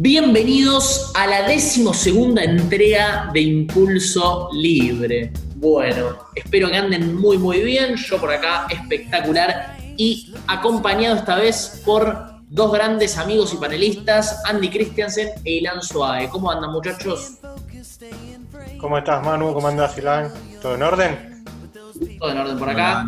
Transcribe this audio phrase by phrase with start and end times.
[0.00, 5.32] Bienvenidos a la decimosegunda entrega de Impulso Libre.
[5.56, 11.82] Bueno, espero que anden muy muy bien, yo por acá espectacular y acompañado esta vez
[11.84, 12.16] por
[12.48, 16.28] dos grandes amigos y panelistas, Andy Christiansen e Ilan Suave.
[16.28, 17.38] ¿Cómo andan muchachos?
[18.80, 19.52] ¿Cómo estás Manu?
[19.52, 20.32] ¿Cómo andas Ilan?
[20.62, 21.44] ¿Todo en orden?
[22.20, 23.04] Todo en orden por acá.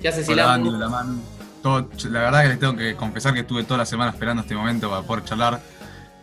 [0.00, 0.64] ¿Qué haces Ilan?
[1.64, 4.90] La verdad que les tengo que confesar que estuve toda la semana esperando este momento
[4.90, 5.60] para poder charlar.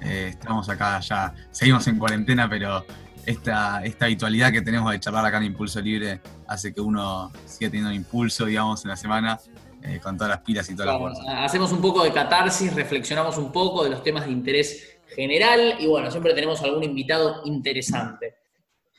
[0.02, 2.86] Eh, estamos acá ya, seguimos en cuarentena, pero
[3.26, 7.70] esta, esta habitualidad que tenemos de charlar acá en Impulso Libre hace que uno siga
[7.72, 9.40] teniendo impulso, digamos, en la semana.
[9.84, 11.26] Eh, con todas las pilas y todas las fuerzas.
[11.28, 15.88] Hacemos un poco de catarsis, reflexionamos un poco de los temas de interés general y
[15.88, 18.41] bueno, siempre tenemos algún invitado interesante.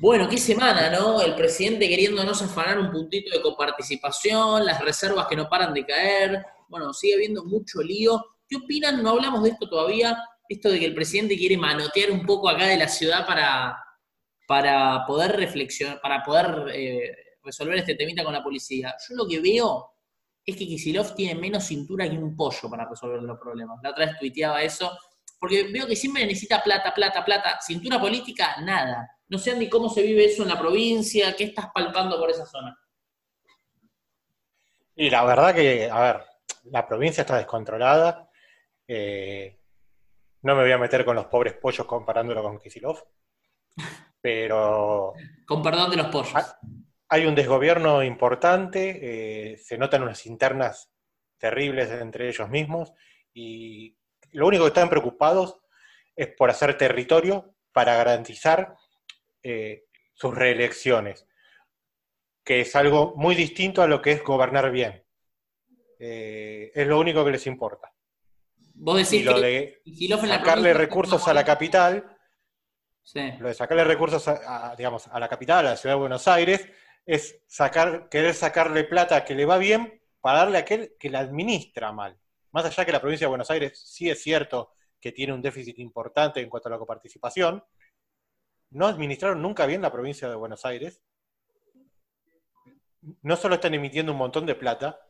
[0.03, 1.23] Bueno, qué semana, ¿no?
[1.23, 6.45] El presidente queriéndonos afanar un puntito de coparticipación, las reservas que no paran de caer.
[6.69, 8.21] Bueno, sigue habiendo mucho lío.
[8.49, 9.01] ¿Qué opinan?
[9.01, 10.19] No hablamos de esto todavía.
[10.49, 13.77] Esto de que el presidente quiere manotear un poco acá de la ciudad para,
[14.49, 18.97] para poder reflexionar, para poder eh, resolver este temita con la policía.
[19.09, 19.89] Yo lo que veo
[20.45, 23.79] es que Kisilov tiene menos cintura que un pollo para resolver los problemas.
[23.85, 24.99] La otra vez tuiteaba eso,
[25.43, 27.59] porque veo que siempre necesita plata, plata, plata.
[27.61, 29.11] Cintura política, nada.
[29.27, 32.47] No sé, ni cómo se vive eso en la provincia, qué estás palpando por esa
[32.47, 32.79] zona.
[34.95, 36.25] Y la verdad que, a ver,
[36.71, 38.31] la provincia está descontrolada.
[38.87, 39.59] Eh,
[40.43, 43.03] no me voy a meter con los pobres pollos comparándolo con Kisilov,
[44.21, 45.13] pero...
[45.45, 46.35] Con perdón de los pollos.
[47.09, 50.93] Hay un desgobierno importante, eh, se notan unas internas
[51.37, 52.93] terribles entre ellos mismos
[53.35, 53.97] y
[54.33, 55.59] lo único que están preocupados
[56.17, 58.77] es por hacer territorio para garantizar
[59.43, 61.27] eh, sus reelecciones,
[62.45, 65.05] que es algo muy distinto a lo que es gobernar bien.
[65.99, 67.93] Eh, es lo único que les importa.
[68.75, 69.81] Vos decís lo de
[70.27, 72.17] sacarle recursos a la capital,
[73.39, 76.69] lo de sacarle recursos a, digamos, a la capital, a la ciudad de Buenos Aires,
[77.05, 81.21] es sacar, querer sacarle plata que le va bien para darle a aquel que la
[81.21, 82.17] administra mal.
[82.53, 85.79] Más allá que la provincia de Buenos Aires sí es cierto que tiene un déficit
[85.79, 87.65] importante en cuanto a la coparticipación,
[88.71, 91.03] no administraron nunca bien la provincia de Buenos Aires.
[93.23, 95.01] No solo están emitiendo un montón de plata,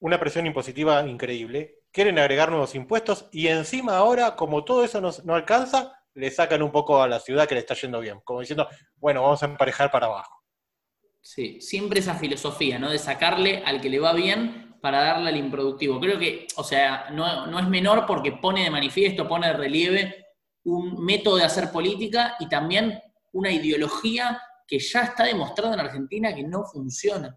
[0.00, 5.34] una presión impositiva increíble, quieren agregar nuevos impuestos y encima ahora, como todo eso no,
[5.34, 8.68] alcanza, le sacan un poco a la ciudad que le está yendo bien, como diciendo,
[8.96, 10.42] bueno, vamos a emparejar para abajo.
[11.22, 12.90] Sí, siempre esa filosofía, ¿no?
[12.90, 16.00] De sacarle al que le va bien para darle al improductivo.
[16.00, 20.26] Creo que, o sea, no, no es menor porque pone de manifiesto, pone de relieve
[20.64, 23.00] un método de hacer política y también
[23.32, 27.36] una ideología que ya está demostrada en Argentina que no funciona.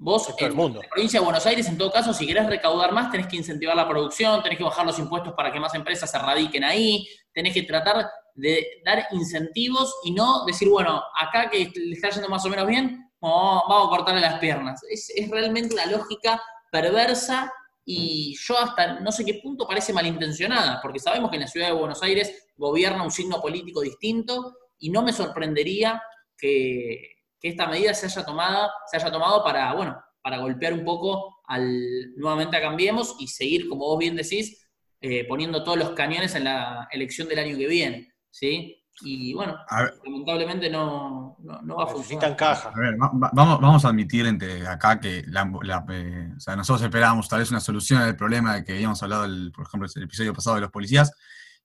[0.00, 3.26] Vos, en la provincia de Buenos Aires, en todo caso, si querés recaudar más, tenés
[3.26, 6.62] que incentivar la producción, tenés que bajar los impuestos para que más empresas se radiquen
[6.62, 12.10] ahí, tenés que tratar de dar incentivos y no decir, bueno, acá que le está
[12.10, 14.80] yendo más o menos bien, vamos a cortarle las piernas.
[14.88, 16.40] Es, es realmente una lógica
[16.70, 17.52] perversa
[17.84, 21.68] y yo hasta no sé qué punto parece malintencionada, porque sabemos que en la ciudad
[21.68, 26.02] de Buenos Aires gobierna un signo político distinto y no me sorprendería
[26.36, 31.40] que, esta medida se haya, tomado, se haya tomado para, bueno, para golpear un poco
[31.46, 34.68] al nuevamente a Cambiemos y seguir, como vos bien decís,
[35.00, 38.12] eh, poniendo todos los cañones en la elección del año que viene.
[38.30, 38.77] ¿sí?
[39.00, 39.56] Y bueno,
[40.04, 42.36] lamentablemente no, va a funcionar.
[42.36, 42.70] caja.
[42.74, 47.60] A ver, vamos, vamos a admitir entre acá que eh, nosotros esperábamos tal vez una
[47.60, 50.70] solución al problema de que habíamos hablado, el, por ejemplo, el episodio pasado de los
[50.70, 51.12] policías,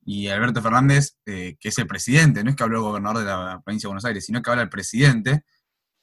[0.05, 3.25] y Alberto Fernández, eh, que es el presidente, no es que habló el gobernador de
[3.25, 5.43] la provincia de Buenos Aires, sino que habla el presidente,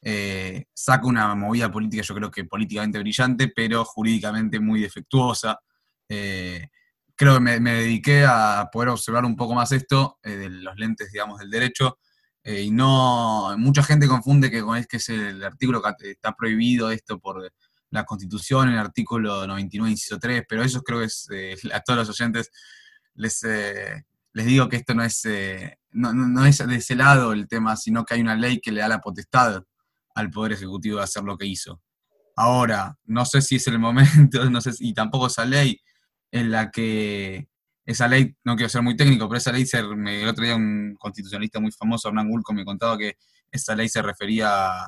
[0.02, 5.60] eh, saca una movida política, yo creo que políticamente brillante, pero jurídicamente muy defectuosa
[7.20, 11.12] creo que me, dediqué a poder observar un poco más esto eh, de los lentes,
[11.12, 11.98] digamos, del derecho.
[12.42, 16.90] Eh, y no, mucha gente confunde que es que es el artículo que está prohibido
[16.90, 17.52] esto por
[17.90, 21.98] la Constitución, el artículo 99, inciso 3, pero eso creo que es, eh, a todos
[21.98, 22.50] los oyentes
[23.12, 25.22] les, les digo que esto no es,
[25.90, 28.80] no, no, es de ese lado el tema, sino que hay una ley que le
[28.80, 29.62] da la potestad
[30.14, 31.82] al Poder Ejecutivo de hacer lo que hizo.
[32.34, 35.78] Ahora, no sé si es el momento, no sé y tampoco esa ley
[36.30, 37.48] en la que
[37.84, 40.96] esa ley, no quiero ser muy técnico, pero esa ley, se, el otro día un
[40.98, 43.16] constitucionalista muy famoso, Hernán Gulco, me contaba que
[43.50, 44.86] esa ley se refería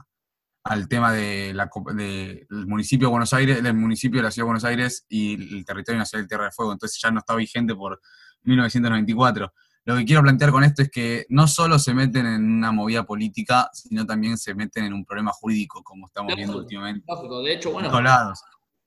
[0.65, 4.50] al tema de la, del municipio de Buenos Aires, del municipio de la Ciudad de
[4.50, 7.75] Buenos Aires y el territorio nacional de Tierra de Fuego, entonces ya no está vigente
[7.75, 8.00] por
[8.44, 9.53] 1994.
[9.85, 13.05] Lo que quiero plantear con esto es que no solo se meten en una movida
[13.05, 17.05] política, sino también se meten en un problema jurídico, como estamos viendo últimamente.
[17.09, 18.00] Lógico, de hecho, bueno.
[18.00, 18.41] Lados.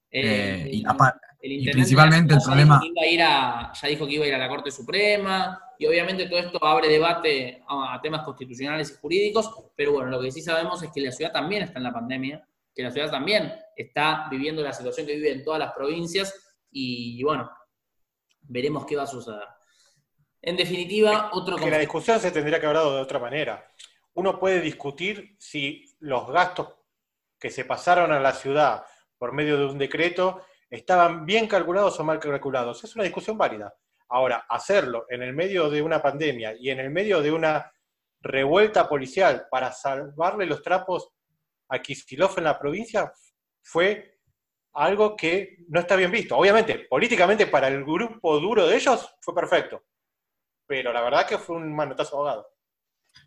[0.10, 1.20] Eh, eh, y aparte
[1.52, 2.82] y principalmente el problema...
[3.12, 6.88] ya dijo que iba a ir a la Corte Suprema, y obviamente todo esto abre
[6.88, 11.12] debate a, temas constitucionales y jurídicos, pero bueno, lo que sí sabemos es que la
[11.12, 15.16] ciudad también está en la pandemia, que la ciudad también está viviendo la situación que
[15.16, 16.34] vive en todas las provincias,
[16.72, 17.50] y bueno,
[18.42, 19.48] veremos qué va a suceder.
[20.42, 21.58] En definitiva, otro...
[21.58, 23.68] Que la discusión se tendría que haber dado de otra manera.
[24.14, 26.70] Uno puede discutir si los gastos
[27.40, 28.86] que se pasaron a la ciudad
[29.18, 32.84] por medio de un decreto estaban bien calculados o mal calculados.
[32.84, 33.74] Es una discusión válida.
[34.10, 37.72] Ahora, hacerlo en el medio de una pandemia y en el medio de una
[38.22, 41.10] revuelta policial para salvarle los trapos
[41.70, 43.12] a Kisilov en la provincia
[43.62, 44.20] fue
[44.74, 46.38] algo que no está bien visto.
[46.38, 49.84] Obviamente, políticamente para el grupo duro de ellos fue perfecto,
[50.68, 52.48] pero la verdad que fue un manotazo ahogado.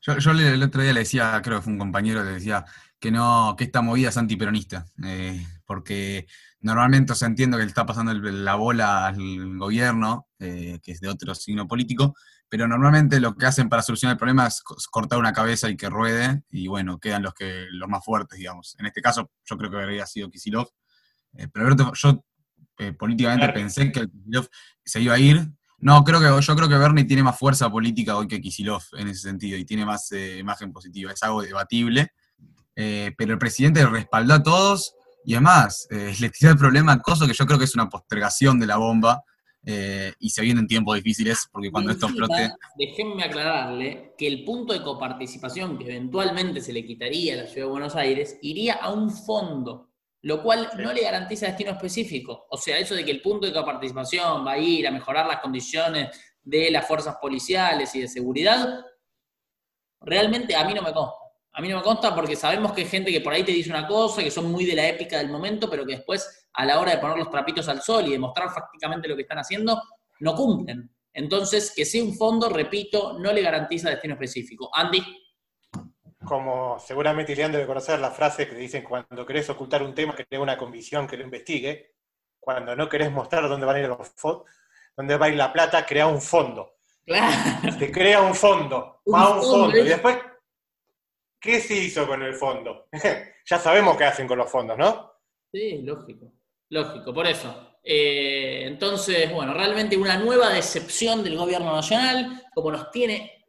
[0.02, 2.64] Yo, el otro día le decía, creo que fue un compañero, le decía
[3.00, 6.26] que no, que esta movida es antiperonista, eh, porque
[6.60, 11.08] normalmente, se entiende que le está pasando la bola al gobierno, eh, que es de
[11.08, 12.14] otro signo político,
[12.48, 15.90] pero normalmente lo que hacen para solucionar el problema es cortar una cabeza y que
[15.90, 18.76] ruede, y bueno, quedan los que los más fuertes, digamos.
[18.78, 20.70] En este caso, yo creo que habría sido Kisilov,
[21.34, 22.24] eh, pero yo
[22.98, 24.48] políticamente pensé que Kisilov
[24.82, 28.16] se iba a ir, no, creo que yo creo que Bernie tiene más fuerza política
[28.16, 31.12] hoy que Kisilov en ese sentido y tiene más eh, imagen positiva.
[31.12, 32.12] Es algo debatible.
[32.80, 34.94] Eh, pero el presidente respaldó a todos
[35.24, 37.88] y además eh, le tiró el problema a Coso, que yo creo que es una
[37.88, 39.22] postergación de la bomba
[40.18, 42.52] y se vienen tiempos difíciles porque cuando esto explote.
[42.78, 47.66] Déjenme aclararle que el punto de coparticipación que eventualmente se le quitaría a la ciudad
[47.66, 49.88] de Buenos Aires iría a un fondo
[50.22, 52.46] lo cual no le garantiza destino específico.
[52.50, 55.40] O sea, eso de que el punto de coparticipación va a ir a mejorar las
[55.40, 56.08] condiciones
[56.42, 58.84] de las fuerzas policiales y de seguridad,
[60.00, 61.18] realmente a mí no me consta.
[61.52, 63.70] A mí no me consta porque sabemos que hay gente que por ahí te dice
[63.70, 66.78] una cosa, que son muy de la épica del momento, pero que después, a la
[66.78, 69.82] hora de poner los trapitos al sol y demostrar fácticamente lo que están haciendo,
[70.20, 70.90] no cumplen.
[71.12, 74.70] Entonces, que sea un fondo, repito, no le garantiza destino específico.
[74.72, 75.02] Andy
[76.28, 80.24] como seguramente Ilian debe conocer la frase que dicen cuando querés ocultar un tema, que
[80.24, 81.94] tenga una convicción que lo investigue,
[82.38, 84.12] cuando no querés mostrar dónde van a ir los
[84.96, 86.74] dónde va a ir la plata, crea un fondo.
[87.06, 87.72] Claro.
[87.78, 89.78] Se crea un fondo, va un fondo.
[89.78, 90.18] Y después,
[91.40, 92.88] ¿qué se hizo con el fondo?
[93.46, 95.12] ya sabemos qué hacen con los fondos, ¿no?
[95.52, 96.32] Sí, lógico.
[96.70, 97.78] Lógico, por eso.
[97.82, 103.46] Eh, entonces, bueno, realmente una nueva decepción del gobierno nacional, como nos tiene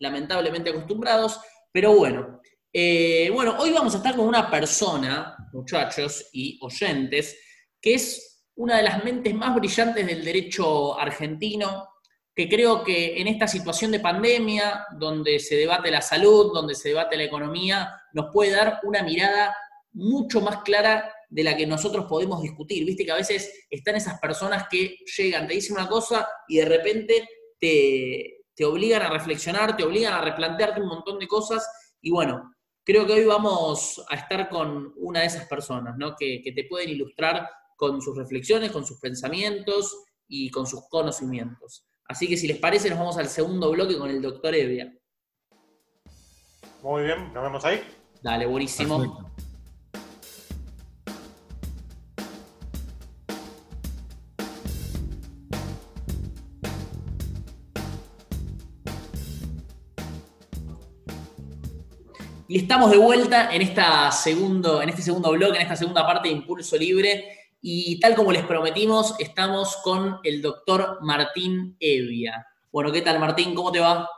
[0.00, 1.40] lamentablemente acostumbrados.
[1.72, 2.40] Pero bueno,
[2.72, 7.38] eh, bueno, hoy vamos a estar con una persona, muchachos y oyentes,
[7.80, 11.88] que es una de las mentes más brillantes del derecho argentino,
[12.40, 16.88] que creo que en esta situación de pandemia, donde se debate la salud, donde se
[16.88, 19.54] debate la economía, nos puede dar una mirada
[19.92, 22.86] mucho más clara de la que nosotros podemos discutir.
[22.86, 26.64] Viste que a veces están esas personas que llegan, te dicen una cosa y de
[26.64, 27.28] repente
[27.58, 31.68] te, te obligan a reflexionar, te obligan a replantearte un montón de cosas
[32.00, 36.16] y bueno, creo que hoy vamos a estar con una de esas personas, ¿no?
[36.16, 41.84] Que, te pueden ilustrar con sus reflexiones, con sus pensamientos y con sus conocimientos.
[42.10, 44.92] Así que si les parece, nos vamos al segundo bloque con el doctor Evia.
[46.82, 47.84] Muy bien, nos vemos ahí.
[48.20, 49.30] Dale, buenísimo.
[62.48, 66.26] Y estamos de vuelta en, esta segundo, en este segundo bloque, en esta segunda parte
[66.26, 67.39] de Impulso Libre.
[67.62, 72.46] Y tal como les prometimos, estamos con el doctor Martín Evia.
[72.72, 73.54] Bueno, ¿qué tal Martín?
[73.54, 74.08] ¿Cómo te va?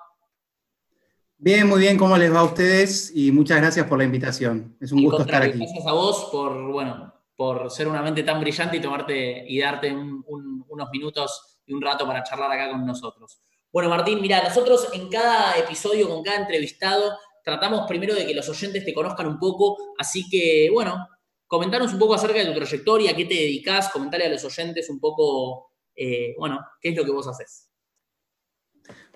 [1.39, 3.11] Bien, muy bien, ¿cómo les va a ustedes?
[3.17, 4.77] Y muchas gracias por la invitación.
[4.81, 5.59] Es un gusto estar aquí.
[5.59, 9.93] Gracias a vos por, bueno, por ser una mente tan brillante y tomarte y darte
[9.93, 13.41] unos minutos y un rato para charlar acá con nosotros.
[13.73, 18.49] Bueno, Martín, mira, nosotros en cada episodio, con cada entrevistado, tratamos primero de que los
[18.49, 21.09] oyentes te conozcan un poco, así que, bueno,
[21.53, 24.89] comentanos un poco acerca de tu trayectoria, a qué te dedicas, comentarle a los oyentes
[24.89, 27.69] un poco, eh, bueno, qué es lo que vos haces.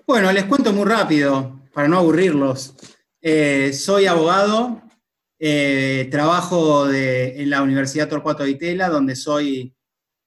[0.05, 2.75] Bueno, les cuento muy rápido, para no aburrirlos.
[3.19, 4.83] Eh, soy abogado,
[5.39, 9.75] eh, trabajo en la Universidad Torcuato de Itela, donde soy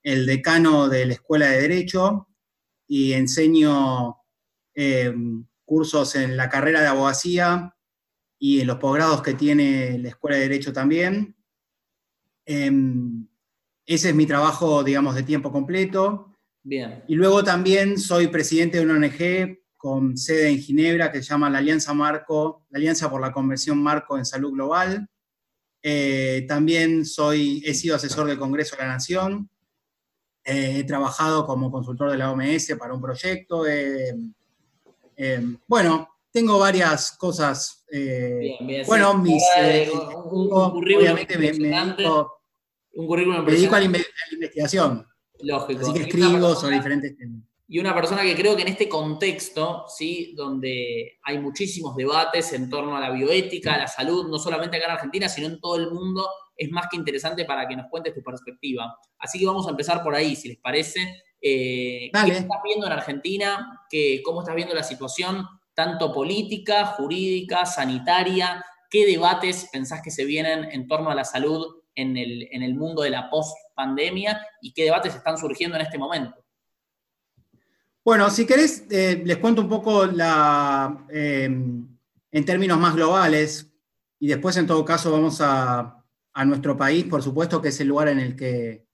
[0.03, 2.27] el decano de la Escuela de Derecho
[2.87, 4.17] y enseño
[5.63, 7.73] cursos en la carrera de abogacía,
[8.37, 11.37] y en los posgrados que tiene la Escuela de Derecho también.
[12.45, 13.27] Em,
[13.85, 16.37] ese es mi trabajo, digamos, de tiempo completo.
[16.63, 17.03] Bien.
[17.07, 21.49] Y luego también soy presidente de una ONG con sede en Ginebra que se llama
[21.49, 25.09] la Alianza Marco, la Alianza por la Conversión Marco en Salud Global.
[25.81, 29.49] Eh, también soy, he sido asesor del Congreso de la Nación.
[30.43, 33.63] he trabajado como consultor de la OMS para un proyecto.
[35.67, 37.80] bueno, tengo varias cosas.
[37.91, 39.43] Bien, bien, bueno, mis.
[40.31, 41.51] un, currículum obviamente me,
[42.93, 45.05] un currículum me dedico a la, investigación.
[45.41, 45.81] Lógico.
[45.81, 47.43] Así que escribo sobre diferentes temas
[47.73, 50.33] y una persona que creo que en este contexto, ¿sí?
[50.35, 54.87] donde hay muchísimos debates en torno a la bioética, a la salud, no solamente acá
[54.87, 58.13] en Argentina, sino en todo el mundo, es más que interesante para que nos cuentes
[58.13, 58.93] tu perspectiva.
[59.17, 60.99] Así que vamos a empezar por ahí, si les parece.
[61.41, 63.85] Eh, ¿Qué estás viendo en Argentina?
[63.89, 65.47] ¿Qué, ¿Cómo estás viendo la situación,
[65.81, 68.63] tanto política, jurídica, sanitaria?
[68.87, 72.75] ¿Qué debates pensás que se vienen en torno a la salud en el, en el
[72.75, 76.35] mundo de la post-pandemia y qué debates están surgiendo en este momento?
[78.05, 81.87] Bueno, si querés, eh, les cuento un poco la, em,
[82.31, 83.67] en términos más globales
[84.19, 85.97] y después en todo caso vamos a,
[86.45, 88.85] nuestro país, por supuesto que es el lugar en el que,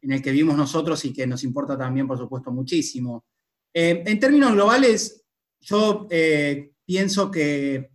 [0.00, 3.24] en el que vivimos nosotros y que nos importa también, por supuesto, muchísimo.
[3.72, 5.21] Em, en términos globales,
[5.62, 7.90] yo eh, pienso que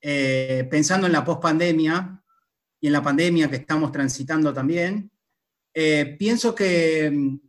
[0.00, 2.22] eh, pensando en la pospandemia
[2.80, 5.10] y en la pandemia que estamos transitando también,
[6.18, 7.40] pienso que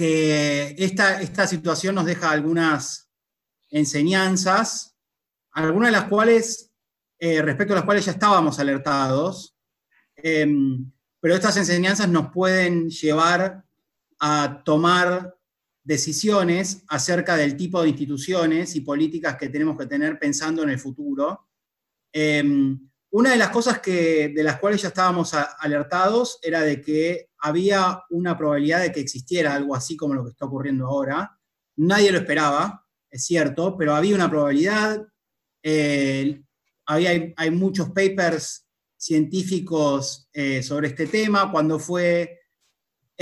[0.00, 3.10] que esta, esta situación nos deja algunas
[3.68, 4.96] enseñanzas,
[5.52, 6.72] algunas de las cuales,
[7.18, 9.58] eh, respecto a las cuales ya estábamos alertados,
[10.16, 13.62] em, pero estas enseñanzas nos pueden llevar
[14.18, 15.36] a tomar
[15.90, 20.78] decisiones acerca del tipo de instituciones y políticas que tenemos que tener pensando en el
[20.78, 21.48] futuro.
[22.12, 22.78] Em,
[23.10, 28.04] una de las cosas que, de las cuales ya estábamos alertados era de que había
[28.10, 31.36] una probabilidad de que existiera algo así como lo que está ocurriendo ahora.
[31.74, 35.04] Nadie lo esperaba, es cierto, pero había una probabilidad.
[35.60, 36.40] Eh,
[36.86, 38.64] había, hay muchos papers
[38.96, 41.50] científicos eh, sobre este tema.
[41.50, 42.39] Cuando fue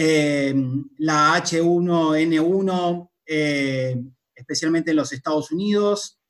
[0.00, 0.54] eh,
[0.98, 3.10] la H1N1,
[4.34, 6.20] especialmente en los Estados Unidos,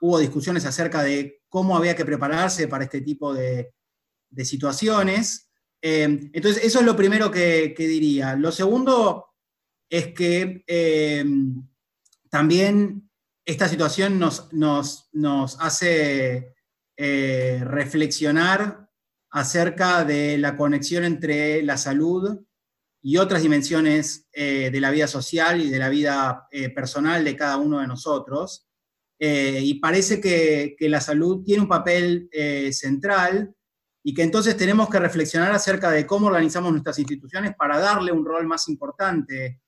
[0.00, 3.72] hubo discusiones acerca de cómo había que prepararse para este tipo de,
[4.44, 5.50] situaciones.
[5.80, 8.34] Eh, entonces, eso es lo primero que, diría.
[8.36, 9.26] Lo segundo
[9.90, 11.24] es que eh,
[12.30, 13.10] también
[13.44, 16.54] esta situación nos, nos, hace
[16.96, 18.87] eh, reflexionar
[19.30, 22.40] acerca de la conexión entre la salud
[23.02, 27.78] y otras dimensiones de la vida social y de la vida personal de cada uno
[27.80, 28.68] de nosotros.
[29.20, 33.52] Eh, y parece que, la salud tiene un papel eh, central
[34.02, 38.24] y que entonces tenemos que reflexionar acerca de cómo organizamos nuestras instituciones para darle un
[38.24, 39.60] rol más importante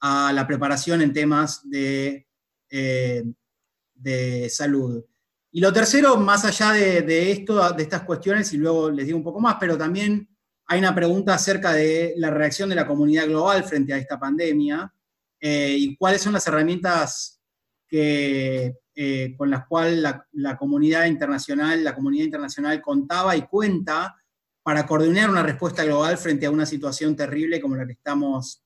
[0.00, 2.28] a la preparación en temas de,
[2.70, 3.24] eh,
[3.94, 5.04] de salud.
[5.52, 9.24] Y lo tercero, más allá de, esto, de estas cuestiones, y luego les digo un
[9.24, 10.28] poco más, pero también
[10.66, 14.92] hay una pregunta acerca de la reacción de la comunidad global frente a esta pandemia
[15.40, 17.40] y cuáles son las herramientas
[19.02, 19.98] eh, con las cuales
[20.32, 24.14] la, comunidad internacional, la comunidad internacional contaba y cuenta
[24.62, 28.62] para coordinar una respuesta global frente a una situación terrible como la que estamos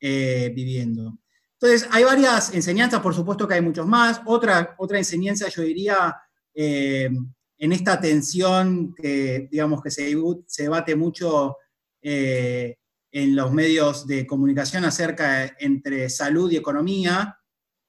[0.00, 1.18] eh, viviendo.
[1.60, 4.22] Entonces, hay varias enseñanzas, por supuesto que hay muchos más.
[4.24, 6.16] Otra, otra enseñanza, yo diría,
[6.54, 7.10] eh,
[7.58, 10.14] en esta tensión que, digamos, que se,
[10.58, 11.56] debate mucho
[12.02, 17.38] en los medios de comunicación acerca entre salud y economía,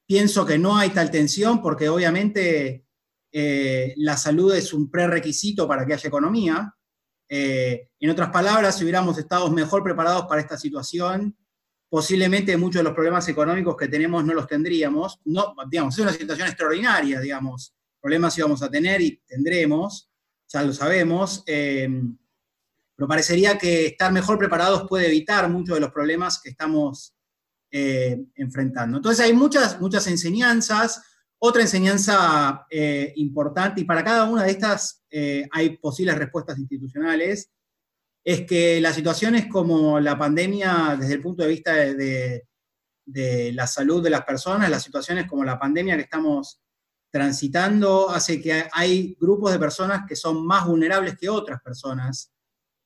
[0.06, 2.86] Pienso que no hay tal tensión porque obviamente
[3.32, 6.72] eh, la salud es un prerequisito para que haya economía.
[7.28, 11.36] Eh, en otras palabras, si hubiéramos estado mejor preparados para esta situación,
[11.88, 15.20] posiblemente muchos de los problemas económicos que tenemos no los tendríamos.
[15.24, 17.74] No, digamos, es una situación extraordinaria, digamos.
[18.00, 20.10] Problemas íbamos a tener y tendremos,
[20.48, 21.42] ya lo sabemos.
[21.46, 21.88] Eh,
[22.96, 27.14] pero parecería que estar mejor preparados puede evitar muchos de los problemas que estamos
[27.70, 28.96] eh, enfrentando.
[28.96, 31.02] Entonces hay muchas, muchas enseñanzas.
[31.38, 37.50] Otra enseñanza eh, importante, y para cada una de estas eh, hay posibles respuestas institucionales,
[38.24, 42.42] es que las situaciones como la pandemia, desde el punto de vista de,
[43.52, 46.60] la salud de las personas, las situaciones como la pandemia que estamos
[47.16, 52.32] transitando, hace que hay grupos de personas que son más vulnerables que otras personas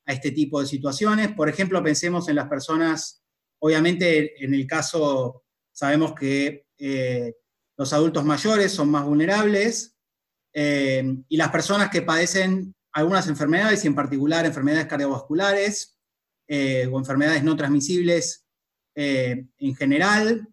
[0.07, 1.33] a este tipo de situaciones.
[1.35, 3.21] Por ejemplo, pensemos en las personas
[3.61, 7.35] Obviamente, en el caso, sabemos que eh,
[7.77, 9.97] los adultos mayores son más vulnerables
[10.53, 15.99] eh, y las personas que padecen algunas enfermedades, y en particular enfermedades cardiovasculares
[16.49, 18.47] eh, o enfermedades no transmisibles
[18.93, 20.47] en general,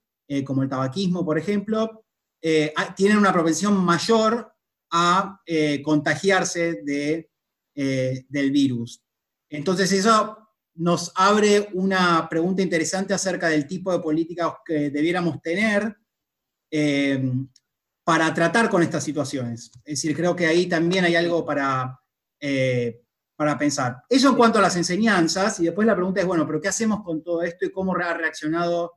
[0.46, 2.06] como el tabaquismo, por ejemplo,
[2.42, 4.54] tienen una propensión mayor
[4.92, 5.42] a
[5.84, 7.30] contagiarse de,
[7.74, 9.04] del virus.
[9.50, 15.98] Entonces eso nos abre una pregunta interesante acerca del tipo de políticas que debiéramos tener
[16.70, 17.34] eh,
[18.04, 19.72] para tratar con estas situaciones.
[19.84, 22.00] Es decir, creo que ahí también hay algo para,
[22.40, 23.02] eh,
[23.36, 24.04] para pensar.
[24.08, 27.04] Eso en cuanto a las enseñanzas, y después la pregunta es, bueno, pero ¿qué hacemos
[27.04, 28.94] con todo esto y cómo ha reaccionado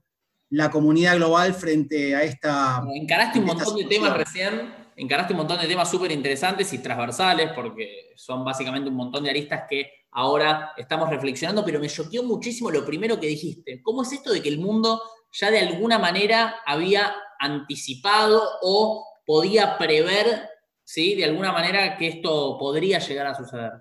[0.50, 2.82] la comunidad global frente a esta...
[2.94, 7.50] Encaraste un montón de temas recién, encaraste un montón de temas súper interesantes y transversales,
[7.54, 12.70] porque son básicamente un montón de aristas que ahora estamos reflexionando, pero me choqueó muchísimo
[12.70, 13.80] lo primero que dijiste.
[13.82, 15.00] ¿Cómo es esto de que el mundo
[15.32, 20.48] ya de alguna manera había anticipado o podía prever,
[20.84, 21.14] ¿sí?
[21.14, 23.72] De alguna manera que esto podría llegar a suceder.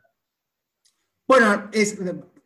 [1.28, 1.98] Bueno, es,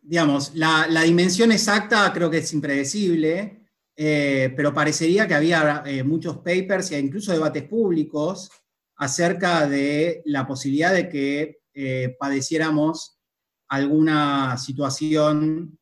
[0.02, 3.63] digamos, la, dimensión exacta creo que es impredecible,
[3.96, 8.50] eh, pero parecería que había eh, muchos papers e incluso debates públicos
[8.96, 13.20] acerca de la posibilidad de que eh, padeciéramos
[13.68, 15.78] alguna situación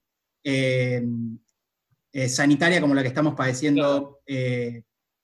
[2.13, 4.21] sanitaria como la que estamos padeciendo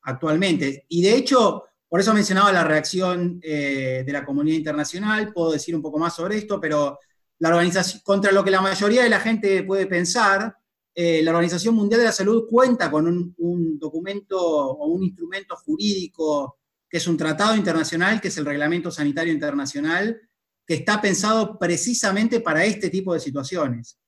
[0.03, 0.85] actualmente.
[0.89, 5.81] Y de hecho, por eso mencionaba la reacción de la comunidad internacional, puedo decir un
[5.81, 6.99] poco más sobre esto, pero
[7.39, 10.55] la organización, contra lo que la mayoría de la gente puede pensar,
[10.99, 16.57] la Organización Mundial de la Salud cuenta con un, documento o un instrumento jurídico
[16.89, 20.19] que es un tratado internacional, que es el Reglamento Sanitario Internacional,
[20.65, 23.99] que está pensado precisamente para este tipo de situaciones.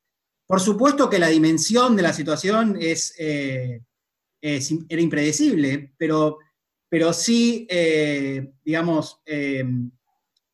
[0.46, 3.82] Por supuesto que la dimensión de la situación es, eh,
[4.42, 6.40] era impredecible, pero,
[6.90, 9.64] pero sí, eh, digamos, eh,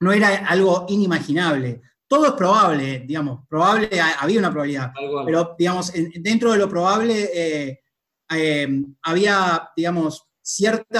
[0.02, 1.82] no era algo inimaginable.
[2.08, 4.92] Todo es probable, digamos, probable, había una probabilidad,
[5.26, 7.82] pero, digamos, dentro de lo probable
[9.02, 11.00] había, digamos, cierto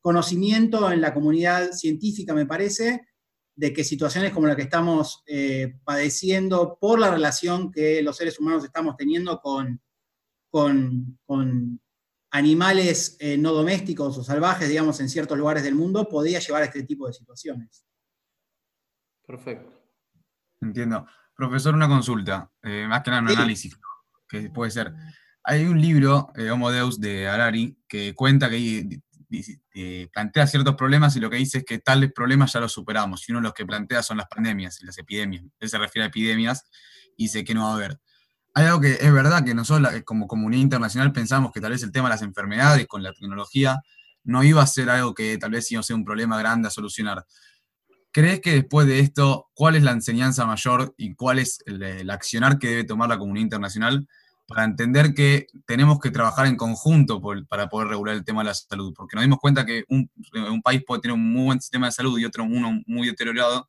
[0.00, 3.08] conocimiento en la comunidad científica, me parece,
[3.58, 8.38] de que situaciones como la que estamos eh, padeciendo por la relación que los seres
[8.38, 9.82] humanos estamos teniendo con,
[10.48, 11.80] con,
[12.30, 16.66] animales eh, no domésticos o salvajes, digamos, en ciertos lugares del mundo, podía llevar a
[16.66, 17.84] este tipo de situaciones.
[19.26, 19.77] Perfecto.
[20.60, 21.06] Entiendo.
[21.34, 23.78] Profesor, una consulta, eh, más que nada un análisis,
[24.28, 24.92] que puede ser.
[25.44, 29.00] Hay un libro, Homo Deus, de Harari, que cuenta que
[29.74, 33.28] eh, plantea ciertos problemas y lo que dice es que tales problemas ya los superamos.
[33.28, 35.44] Y uno de los que plantea son las pandemias y las epidemias.
[35.60, 36.64] Él se refiere a epidemias
[37.16, 38.00] y dice que no va a haber.
[38.54, 41.92] Hay algo que es verdad que nosotros como comunidad internacional pensamos que tal vez el
[41.92, 43.80] tema de las enfermedades con la tecnología
[44.24, 46.70] no iba a ser algo que tal vez iba a ser un problema grande a
[46.70, 47.24] solucionar.
[48.10, 52.58] ¿Crees que después de esto, cuál es la enseñanza mayor y cuál es el accionar
[52.58, 54.08] que debe tomar la comunidad internacional
[54.48, 58.54] para entender que tenemos que trabajar en conjunto para poder regular el tema de la
[58.54, 60.10] salud, porque nos dimos cuenta que un,
[60.62, 63.68] país puede tener un muy buen sistema de salud y otro uno muy deteriorado,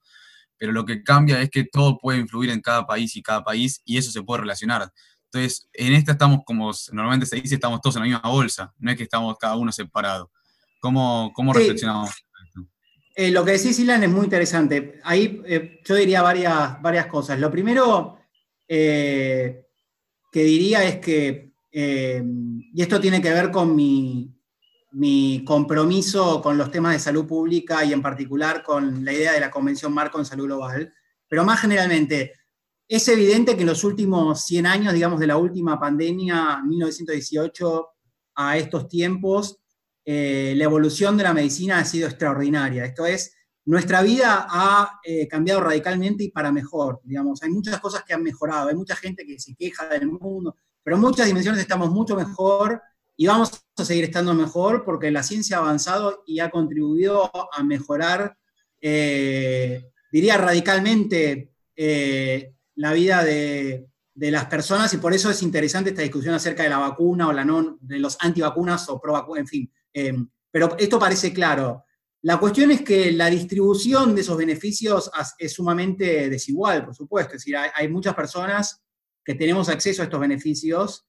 [0.58, 3.82] pero lo que cambia es que todo puede influir en cada país y cada país
[3.84, 4.90] y eso se puede relacionar.
[5.26, 8.90] Entonces, en esta estamos como normalmente se dice, estamos todos en la misma bolsa, no
[8.90, 10.32] es que estamos cada uno separado.
[10.80, 12.12] ¿Cómo, cómo reflexionamos?
[13.16, 15.00] Eh, lo que decís, Ilan, es muy interesante.
[15.04, 17.40] Ahí eh, yo diría varias, varias cosas.
[17.40, 18.18] Lo primero,
[18.68, 19.66] eh,
[20.32, 24.36] que diría es que, y esto tiene que ver con mi,
[25.46, 29.52] compromiso con los temas de salud pública y en particular con la idea de la
[29.52, 30.92] Convención Marco en Salud Global,
[31.28, 32.34] pero más generalmente,
[32.88, 37.88] es evidente que en los últimos 100 años, digamos, de la última pandemia, 1918
[38.36, 39.59] a estos tiempos,
[40.12, 42.84] eh, la evolución de la medicina ha sido extraordinaria.
[42.84, 43.32] Esto es,
[43.66, 47.44] nuestra vida ha eh, cambiado radicalmente y para mejor, digamos.
[47.44, 50.96] Hay muchas cosas que han mejorado, hay mucha gente que se queja del mundo, pero
[50.96, 52.82] en muchas dimensiones estamos mucho mejor
[53.16, 57.64] y vamos a seguir estando mejor porque la ciencia ha avanzado y ha contribuido a
[57.64, 58.36] mejorar,
[58.82, 66.34] eh, diría radicalmente, la vida de, las personas y por eso es interesante esta discusión
[66.34, 69.72] acerca de la vacuna o la no, de los antivacunas o pro vacunas, en fin.
[70.52, 71.86] Pero esto parece claro.
[72.22, 77.36] La cuestión es que la distribución de esos beneficios es sumamente desigual, por supuesto.
[77.36, 78.82] Es decir, hay, muchas personas
[79.24, 81.06] que tenemos acceso a estos beneficios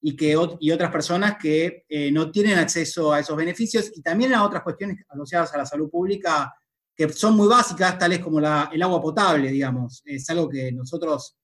[0.00, 4.32] y, que, y otras personas que eh, no tienen acceso a esos beneficios y también
[4.34, 6.54] a otras cuestiones asociadas a la salud pública
[6.96, 10.02] que son muy básicas, tales como el agua potable, digamos.
[10.06, 11.36] Es algo que nosotros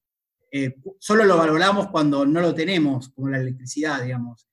[0.50, 4.48] eh, solo lo valoramos cuando no lo tenemos, como la electricidad, digamos.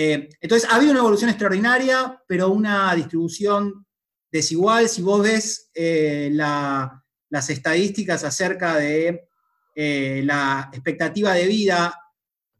[0.00, 3.84] Eh, entonces, ha habido una evolución extraordinaria, pero una distribución
[4.30, 4.88] desigual.
[4.88, 9.26] Si vos ves eh, las estadísticas acerca de
[9.74, 12.00] eh, la expectativa de vida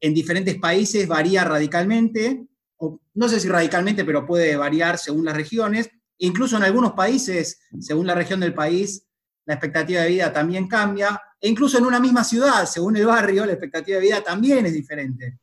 [0.01, 2.45] en diferentes países, varía radicalmente,
[2.79, 5.91] o, no sé si radicalmente, pero puede variar según las regiones.
[6.19, 9.07] Incluso en algunos países, según la región del país,
[9.47, 13.47] la expectativa de vida también cambia, e incluso en una misma ciudad, según el barrio,
[13.47, 15.39] la expectativa de vida también es diferente.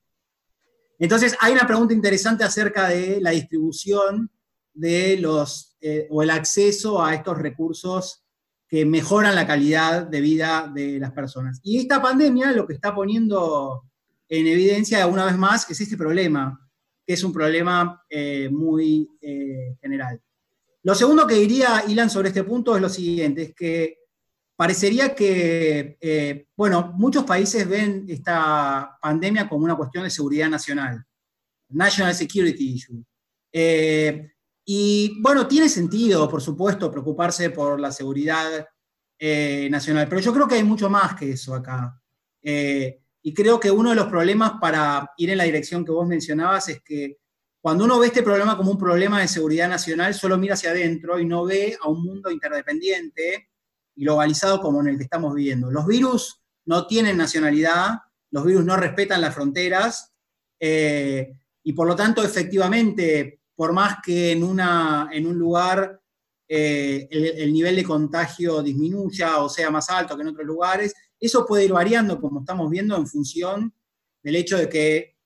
[0.99, 4.31] Entonces, hay una pregunta interesante acerca de la distribución
[4.73, 8.23] de los, eh, o el acceso a estos recursos
[8.67, 11.59] que mejoran la calidad de vida de las personas.
[11.63, 13.83] Y esta pandemia lo que está poniendo
[14.27, 16.59] en evidencia una vez más es este problema,
[17.05, 20.21] que es un problema eh, muy eh, general.
[20.83, 23.99] Lo segundo que diría Ilan sobre este punto es lo siguiente, es que
[24.55, 31.03] parecería que, eh, bueno, muchos países ven esta pandemia como una cuestión de seguridad nacional,
[31.69, 33.03] national security issue.
[34.67, 38.67] y bueno, tiene sentido, por supuesto, preocuparse por la seguridad
[39.69, 41.99] nacional, pero yo creo que hay mucho más que eso acá.
[43.27, 46.69] Y creo que uno de los problemas para ir en la dirección que vos mencionabas
[46.69, 47.17] es que
[47.59, 51.17] cuando uno ve este problema como un problema de seguridad nacional, solo mira hacia adentro
[51.19, 53.49] y no ve a un mundo interdependiente
[53.95, 55.71] globalizado como en el que estamos viviendo.
[55.71, 57.99] Los virus no tienen nacionalidad,
[58.31, 60.13] los virus no respetan las fronteras
[60.59, 61.31] eh,
[61.63, 66.01] y por lo tanto, efectivamente, por más que en, una, en un lugar
[66.47, 71.45] eh, el, nivel de contagio disminuya o sea más alto que en otros lugares, eso
[71.45, 73.73] puede ir variando, como estamos viendo, en función
[74.21, 75.17] del hecho de que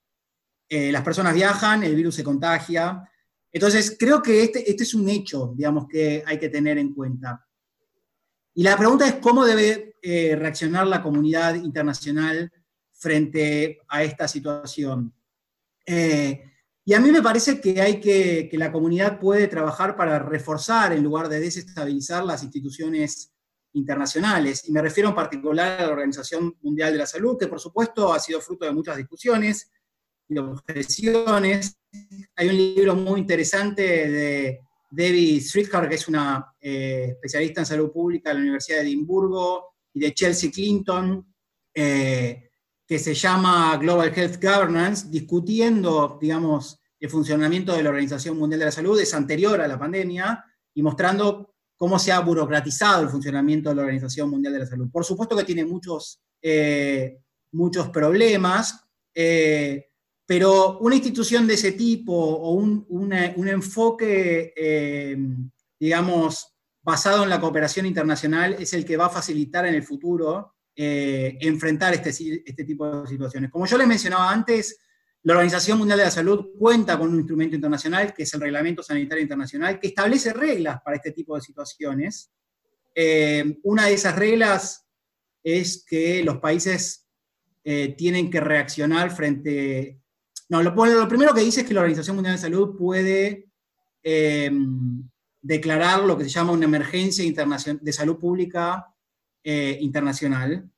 [0.69, 3.09] eh, las personas viajan, el virus se contagia.
[3.51, 7.45] Entonces, creo que este, este es un hecho, digamos, que hay que tener en cuenta.
[8.59, 12.51] Y la pregunta es cómo debe eh, reaccionar la comunidad internacional
[12.91, 15.13] frente a esta situación.
[15.85, 16.43] Eh,
[16.83, 20.91] y a mí me parece que hay que, que la comunidad puede trabajar para reforzar
[20.91, 23.31] en lugar de desestabilizar las instituciones
[23.71, 24.67] internacionales.
[24.67, 28.11] Y me refiero en particular a la Organización Mundial de la Salud, que por supuesto
[28.11, 29.71] ha sido fruto de muchas discusiones
[30.27, 31.77] y objeciones.
[32.35, 37.91] Hay un libro muy interesante de Debbie Streetkar, que es una eh, especialista en salud
[37.91, 41.33] pública de la Universidad de Edimburgo, y de Chelsea Clinton,
[41.73, 42.51] eh,
[42.87, 48.65] que se llama Global Health Governance, discutiendo, digamos, el funcionamiento de la Organización Mundial de
[48.65, 53.69] la Salud, es anterior a la pandemia, y mostrando cómo se ha burocratizado el funcionamiento
[53.69, 54.89] de la Organización Mundial de la Salud.
[54.91, 57.19] Por supuesto que tiene muchos, eh,
[57.51, 58.83] muchos problemas,
[60.29, 65.17] pero una institución de ese tipo o un, enfoque, eh,
[65.79, 70.53] digamos, basado en la cooperación internacional es el que va a facilitar en el futuro
[70.75, 72.11] enfrentar este,
[72.45, 73.49] este tipo de situaciones.
[73.49, 74.79] Como yo les mencionaba antes,
[75.23, 78.83] la Organización Mundial de la Salud cuenta con un instrumento internacional, que es el Reglamento
[78.83, 82.31] Sanitario Internacional, que establece reglas para este tipo de situaciones.
[82.93, 84.87] Eh, una de esas reglas
[85.43, 87.07] es que los países
[87.63, 89.99] eh, tienen que reaccionar frente...
[90.49, 90.73] No, lo,
[91.07, 93.49] primero que dice es que la Organización Mundial de Salud puede
[94.03, 94.51] eh,
[95.41, 97.23] declarar lo que se llama una emergencia
[97.81, 98.93] de salud pública
[99.43, 100.69] internacional.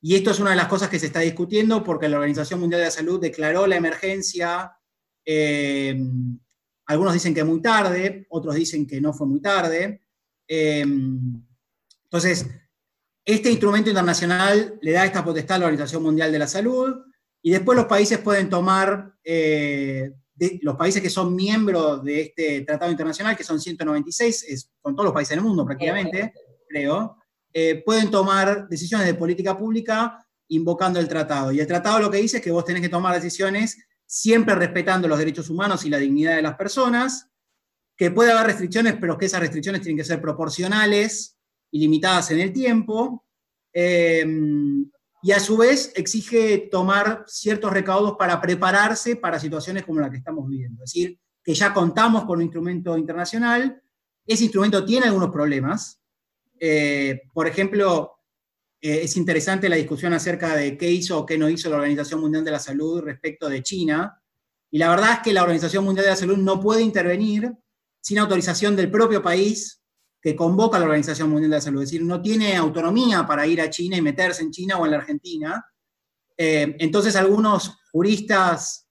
[0.00, 2.80] Y esto es una de las cosas que se está discutiendo porque la Organización Mundial
[2.80, 4.76] de la Salud declaró la emergencia.
[5.24, 6.00] Eh,
[6.86, 10.02] algunos dicen que muy tarde, otros dicen que no fue muy tarde.
[10.46, 10.84] Eh,
[12.04, 12.46] entonces,
[13.24, 16.94] este instrumento internacional le da esta potestad a la Organización Mundial de la Salud
[17.46, 20.10] y después los países pueden tomar, eh,
[20.62, 25.04] los países que son miembros de este tratado internacional, que son 196, es, con todos
[25.04, 26.34] los países del mundo prácticamente,
[26.68, 27.18] creo,
[27.52, 31.52] eh, pueden tomar decisiones de política pública invocando el tratado.
[31.52, 35.06] Y el tratado lo que dice es que vos tenés que tomar decisiones siempre respetando
[35.06, 37.30] los derechos humanos y la dignidad de las personas,
[37.96, 41.38] que puede haber restricciones, pero que esas restricciones tienen que ser proporcionales
[41.70, 43.24] y limitadas en el tiempo.
[43.72, 44.90] Em,
[45.26, 50.18] y a su vez exige tomar ciertos recaudos para prepararse para situaciones como la que
[50.18, 50.84] estamos viviendo.
[50.84, 53.82] Es decir, que ya contamos con un instrumento internacional,
[54.24, 56.00] ese instrumento tiene algunos problemas,
[56.60, 58.20] eh, por ejemplo,
[58.80, 62.20] eh, es interesante la discusión acerca de qué hizo o qué no hizo la Organización
[62.20, 64.22] Mundial de la Salud respecto de China.
[64.70, 67.50] Y la verdad es que la Organización Mundial de la Salud no puede intervenir
[68.00, 69.82] sin autorización del propio país
[70.26, 71.82] que convoca a la Organización Mundial de la Salud.
[71.82, 74.90] Es decir, no tiene autonomía para ir a China y meterse en China o en
[74.90, 75.64] la Argentina.
[76.36, 78.88] Eh, entonces algunos juristas,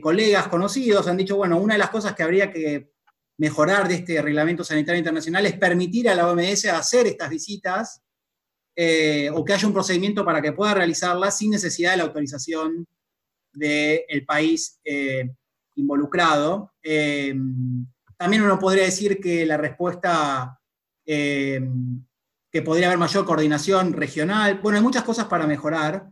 [0.00, 2.92] colegas conocidos han dicho, bueno, una de las cosas que habría que
[3.38, 8.02] mejorar de este reglamento sanitario internacional es permitir a la OMS hacer estas visitas
[8.80, 12.86] eh, o que haya un procedimiento para que pueda realizarlas sin necesidad de la autorización
[13.52, 15.30] del país eh,
[15.74, 16.72] involucrado.
[16.80, 17.34] Eh,
[18.16, 20.57] también uno podría decir que la respuesta,
[21.08, 26.10] que podría haber mayor coordinación regional, bueno, hay muchas cosas para mejorar,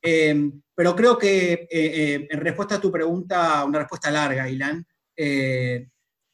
[0.00, 5.88] pero creo que en respuesta a tu pregunta, una respuesta larga, Ilan, eh,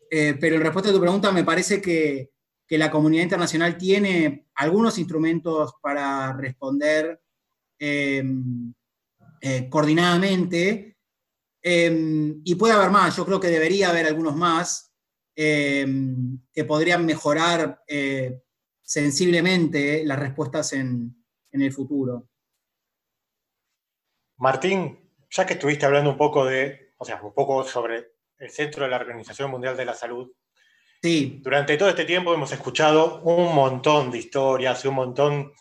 [0.08, 2.30] pero en respuesta a tu pregunta, me parece que,
[2.66, 7.20] que la comunidad internacional tiene algunos instrumentos para responder
[7.78, 8.24] eh,
[9.68, 10.96] coordinadamente
[11.62, 14.93] y puede haber más, yo creo que debería haber algunos más
[15.34, 18.42] em, que podrían mejorar eh,
[18.82, 22.28] sensiblemente las respuestas en, en el futuro.
[24.36, 28.84] Martín, ya que estuviste hablando un poco de, o sea, un poco sobre el centro
[28.84, 30.32] de la Organización Mundial de la Salud,
[31.00, 31.40] sí.
[31.42, 35.52] durante todo este tiempo hemos escuchado un montón de historias y un montón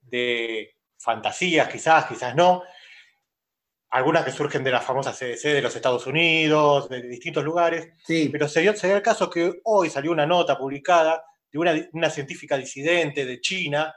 [0.00, 2.62] de fantasías, quizás, quizás no,
[3.94, 8.28] algunas que surgen de la famosa CDC de los Estados Unidos, de distintos lugares, sí.
[8.28, 12.56] pero se dio, el caso que hoy salió una nota publicada de una, una científica
[12.56, 13.94] disidente de China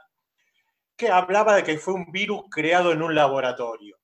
[0.96, 3.98] que hablaba de que fue un virus creado en un laboratorio.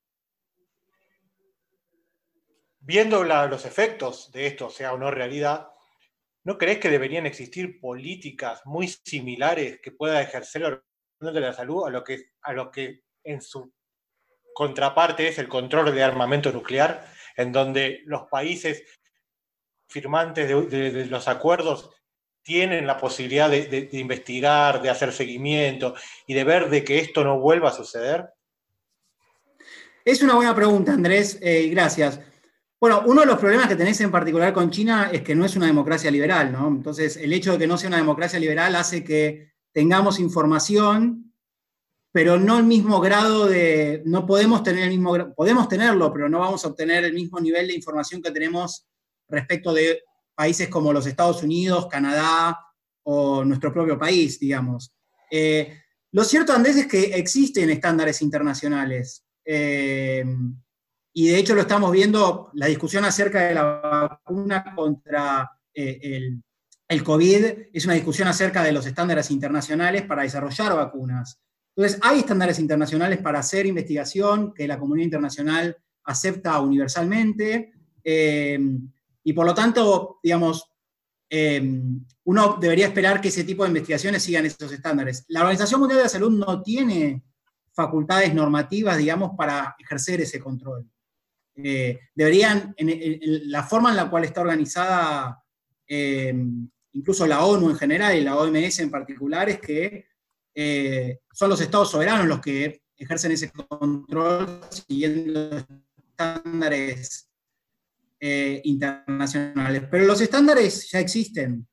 [2.80, 5.68] Viendo los efectos de esto, sea o no realidad,
[6.42, 11.52] ¿no crees que deberían existir políticas muy similares que pueda ejercer la Organización de la
[11.52, 13.72] Salud a lo que, a lo que en su
[14.54, 18.82] contraparte es el control de armamento nuclear, en donde los países
[19.88, 21.90] firmantes de los acuerdos
[22.44, 25.94] tienen la posibilidad de, investigar, de hacer seguimiento
[26.26, 28.28] y de ver de que esto no vuelva a suceder?
[30.04, 31.38] Es una buena pregunta, Andrés.
[31.40, 32.20] Eh, gracias.
[32.78, 35.56] Bueno, uno de los problemas que tenés en particular con China es que no es
[35.56, 36.68] una democracia liberal, ¿no?
[36.68, 41.33] Entonces, el hecho de que no sea una democracia liberal hace que tengamos información,
[42.14, 46.38] pero no el mismo grado de, no podemos tener el mismo, podemos tenerlo, pero no
[46.38, 48.86] vamos a obtener el mismo nivel de información que tenemos
[49.28, 50.00] respecto de
[50.32, 52.60] países como los Estados Unidos, Canadá
[53.02, 54.94] o nuestro propio país, digamos.
[55.28, 55.76] Eh,
[56.12, 59.24] lo cierto, Andrés, es que existen estándares internacionales.
[59.44, 60.24] Eh,
[61.14, 66.40] y de hecho lo estamos viendo, la discusión acerca de la vacuna contra eh, el,
[66.86, 71.40] el, COVID es una discusión acerca de los estándares internacionales para desarrollar vacunas.
[71.76, 77.72] Entonces, hay estándares internacionales para hacer investigación que la comunidad internacional acepta universalmente.
[79.24, 80.70] Y por lo tanto, digamos,
[81.28, 85.24] em, uno debería esperar que ese tipo de investigaciones sigan esos estándares.
[85.28, 87.24] La Organización Mundial de la Salud no tiene
[87.72, 90.88] facultades normativas, digamos, para ejercer ese control.
[91.56, 95.40] Eh, deberían, en, la forma en la cual está organizada
[96.94, 100.06] incluso la ONU en general y la OMS en particular, es que
[100.54, 105.64] eh, son los estados soberanos los que ejercen ese control siguiendo
[105.96, 107.28] estándares
[108.20, 109.82] eh, internacionales.
[109.90, 111.66] Pero los estándares ya existen.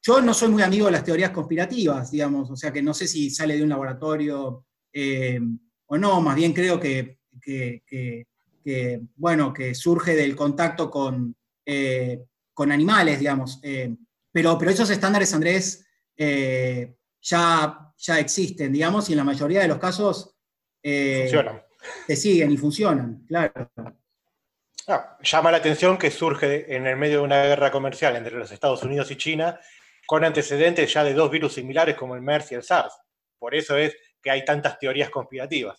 [0.00, 3.08] Yo no soy muy amigo de las teorías conspirativas, digamos, o sea que no sé
[3.08, 5.40] si sale de un laboratorio eh,
[5.86, 7.18] o no, más bien creo que,
[9.16, 11.34] bueno, que surge del contacto con,
[12.54, 13.60] con animales, digamos.
[14.30, 15.84] pero, pero esos estándares, Andrés,
[17.20, 20.36] ya, ya existen, digamos, y en la mayoría de los casos
[20.82, 21.62] funcionan.
[22.06, 23.70] se siguen y funcionan, claro.
[24.86, 28.50] Ah, llama la atención que surge en el medio de una guerra comercial entre los
[28.50, 29.60] Estados Unidos y China,
[30.06, 32.94] con antecedentes ya de dos virus similares como el MERS y el SARS.
[33.38, 35.78] Por eso es que hay tantas teorías conspirativas.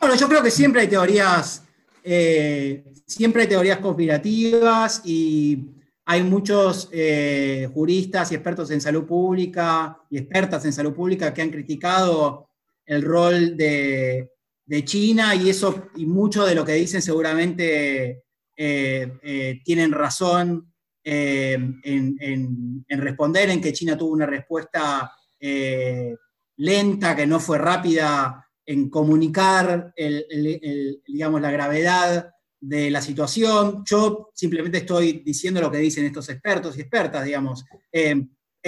[0.00, 1.64] Bueno, yo creo que siempre hay teorías,
[2.02, 5.77] eh, siempre hay teorías conspirativas y
[6.10, 11.42] hay muchos eh, juristas y expertos en salud pública y expertas en salud pública que
[11.42, 12.48] han criticado
[12.86, 14.30] el rol de,
[14.84, 18.24] China y eso, y mucho de lo que dicen seguramente
[18.56, 20.72] eh, eh, tienen razón
[21.04, 25.12] en, responder, en que China tuvo una respuesta
[26.56, 29.92] lenta, que no fue rápida en comunicar
[31.06, 33.82] digamos, la gravedad de la situación.
[33.84, 37.64] Yo simplemente estoy diciendo lo que dicen estos expertos y expertas, digamos.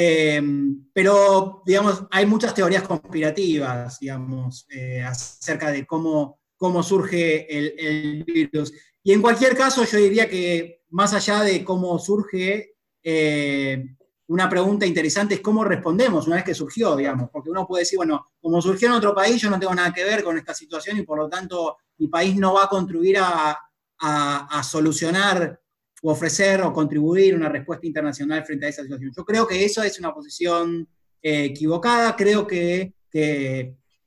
[0.02, 8.24] Em, pero, digamos, hay muchas teorías conspirativas, digamos, eh, acerca de cómo, cómo surge el,
[8.24, 8.72] virus.
[9.02, 13.84] Y en cualquier caso, yo diría que más allá de cómo surge, eh,
[14.28, 17.96] una pregunta interesante es cómo respondemos una vez que surgió, digamos, porque uno puede decir,
[17.96, 20.98] bueno, como surgió en otro país, yo no tengo nada que ver con esta situación
[20.98, 23.58] y por lo tanto mi país no va a contribuir a,
[24.00, 25.60] a solucionar
[26.02, 29.12] o ofrecer o contribuir una respuesta internacional frente a esa situación.
[29.14, 30.88] Yo creo que eso es una posición
[31.22, 32.94] eh, equivocada, creo que,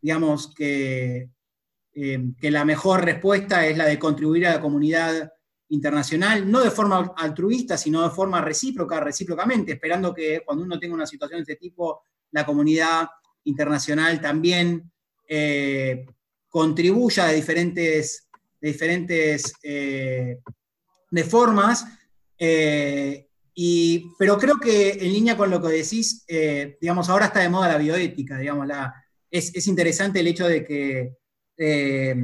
[0.01, 1.29] digamos, que,
[1.93, 5.32] eh, que la mejor respuesta es la de contribuir a la comunidad
[5.69, 10.95] internacional, no de forma altruista, sino de forma recíproca, recíprocamente, esperando que cuando uno tenga
[10.95, 13.08] una situación de este tipo, la comunidad
[13.43, 14.91] internacional también
[15.27, 16.06] eh,
[16.49, 18.22] contribuya de diferentes,
[18.63, 21.86] de diferentes de formas,
[22.39, 23.28] eh,
[24.17, 27.67] pero creo que en línea con lo que decís, eh, digamos, ahora está de moda
[27.67, 28.93] la bioética, digamos, la,
[29.30, 31.17] es, interesante el hecho de que,
[31.58, 32.15] eh,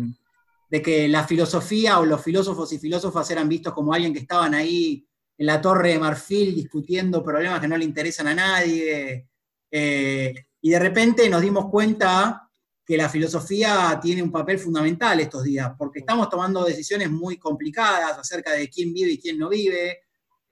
[0.69, 4.53] de que la filosofía o los filósofos y filósofas eran vistos como alguien que estaban
[4.55, 9.27] ahí en la torre de marfil discutiendo problemas que no le interesan a nadie.
[9.71, 12.48] Eh, y de repente nos dimos cuenta
[12.89, 18.17] que la filosofía tiene un papel fundamental estos días, porque estamos tomando decisiones muy complicadas
[18.17, 19.99] acerca de quién vive y quién no vive,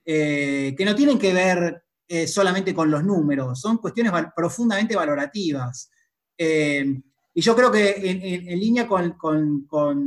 [0.05, 5.89] eh, que no tienen que ver eh, solamente con los números, son cuestiones profundamente valorativas.
[6.37, 7.01] Eh,
[7.33, 9.17] y yo creo que en, línea con,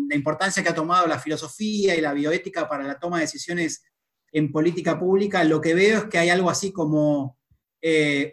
[0.08, 3.82] la importancia que ha tomado la filosofía y la bioética para la toma de decisiones
[4.30, 7.40] en política pública, lo que veo es que hay algo así como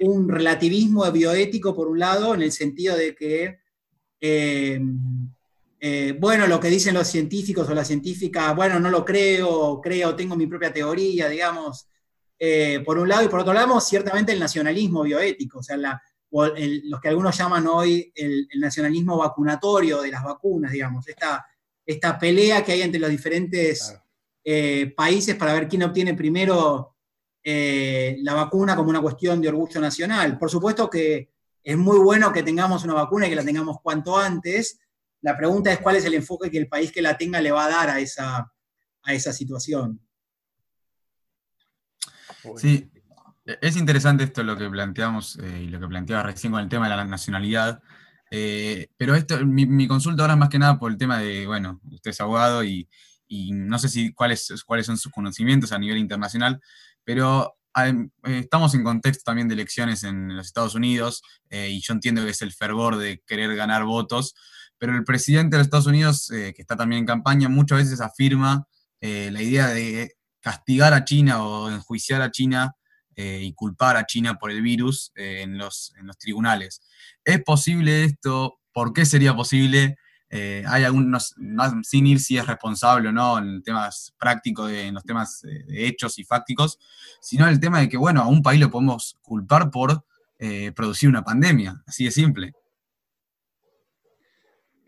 [0.02, 3.66] un relativismo bioético, por un lado, en el sentido de que
[5.80, 10.16] eh, bueno, lo que dicen los científicos o la científica, bueno, no lo creo, creo,
[10.16, 11.88] tengo mi propia teoría, digamos,
[12.40, 17.02] eh, por un lado, y por otro lado, ciertamente el nacionalismo bioético, o sea, los
[17.02, 21.46] que algunos llaman hoy el, nacionalismo vacunatorio de las vacunas, digamos, esta,
[21.86, 23.96] esta pelea que hay entre los diferentes
[24.44, 26.96] eh, países para ver quién obtiene primero
[27.50, 30.38] la vacuna como una cuestión de orgullo nacional.
[30.38, 31.30] Por supuesto que
[31.68, 34.80] es muy bueno que tengamos una vacuna y que la tengamos cuanto antes,
[35.20, 37.66] la pregunta es cuál es el enfoque que el país que la tenga le va
[37.66, 38.50] a dar a esa,
[39.04, 40.00] a esa situación.
[42.56, 42.90] Sí,
[43.60, 46.88] es interesante esto lo que planteamos eh, y lo que planteaba recién con el tema
[46.88, 47.84] de la nacionalidad.
[48.32, 51.82] Eh, pero esto, mi, consulta ahora es más que nada por el tema de, bueno,
[51.92, 52.88] usted es abogado y,
[53.28, 56.62] no sé si cuáles, cuáles son sus conocimientos a nivel internacional,
[57.04, 57.57] pero
[58.24, 62.42] estamos en contexto también de elecciones en los Estados Unidos y yo entiendo que es
[62.42, 64.36] el fervor de querer ganar votos,
[64.78, 68.02] pero el presidente de los Estados Unidos, eh, que está también en campaña, muchas veces
[68.02, 68.68] afirma
[69.02, 72.76] eh, la idea de castigar a China o enjuiciar a China
[73.16, 76.82] eh, y culpar a China por el virus en los tribunales.
[77.24, 78.60] ¿Es posible esto?
[78.72, 79.98] ¿Por qué sería posible?
[80.30, 81.36] Hay algunos,
[81.84, 86.20] sin ir si es responsable o no en temas prácticos, en los temas de hechos
[86.20, 86.80] y fácticos,
[87.22, 90.04] sino el tema de que, bueno, a un país lo podemos culpar por
[90.76, 92.54] producir una pandemia, así de simple.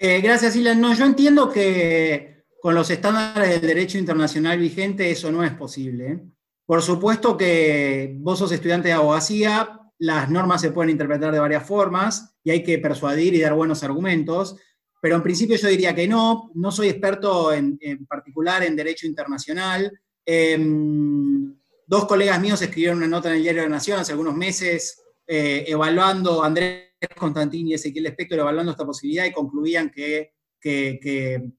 [0.02, 0.80] Eh, gracias, Ilan.
[0.80, 6.24] No, yo entiendo que con los estándares del derecho internacional vigente eso no es posible.
[6.66, 11.66] Por supuesto que vos sos estudiante de abogacía, las normas se pueden interpretar de varias
[11.66, 14.56] formas y hay que persuadir y dar buenos argumentos,
[15.02, 19.92] pero en principio yo diría que no, no soy experto en, particular en derecho internacional.
[20.26, 24.36] Em, dos colegas míos escribieron una nota en el Diario de la Nación hace algunos
[24.36, 30.34] meses eh, evaluando, Andrés Constantini y Ezequiel Espector evaluando esta posibilidad y concluían que,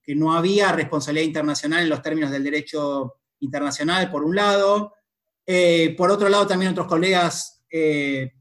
[0.08, 4.94] no había responsabilidad internacional en los términos del derecho internacional, por un lado.
[5.46, 8.32] Eh, por otro lado, también otros colegas eh,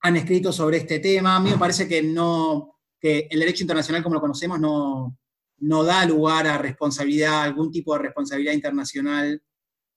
[0.00, 1.36] han escrito sobre este tema.
[1.36, 2.73] A mí me parece que, no,
[3.04, 5.18] el derecho internacional como lo conocemos no,
[5.58, 9.42] no da lugar a responsabilidad, algún tipo de responsabilidad internacional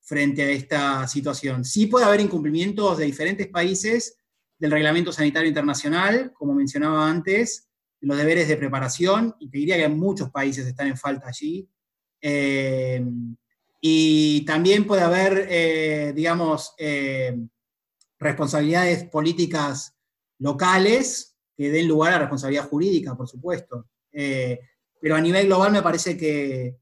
[0.01, 1.65] frente a esta situación.
[1.65, 4.17] Sí puede haber incumplimientos de diferentes países
[4.57, 7.67] del Reglamento Sanitario Internacional, como mencionaba antes,
[8.01, 11.69] los deberes de preparación, y te diría que muchos países están en falta allí.
[12.21, 13.03] Eh,
[13.81, 17.37] y también puede haber, eh, digamos, eh,
[18.19, 19.95] responsabilidades políticas
[20.39, 23.87] locales que den lugar a responsabilidad jurídica, por supuesto.
[24.11, 26.77] pero a nivel global me parece que,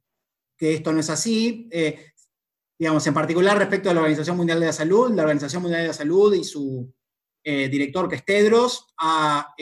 [0.57, 1.69] que esto no es así.
[2.77, 5.87] digamos, en particular respecto a la Organización Mundial de la Salud, la Organización Mundial de
[5.87, 6.93] la Salud y su
[7.47, 9.53] eh, director que es Tedros, ha,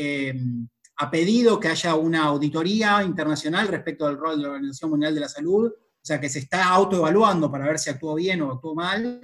[1.12, 5.28] pedido que haya una auditoría internacional respecto del rol de la Organización Mundial de la
[5.28, 9.20] Salud, o sea que se está autoevaluando para ver si actuó bien o actuó mal,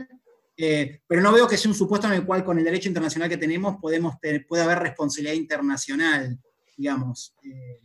[0.62, 3.30] eh, pero no veo que sea un supuesto en el cual con el derecho internacional
[3.30, 6.38] que tenemos podemos puede haber responsabilidad internacional,
[6.76, 7.80] digamos, eh,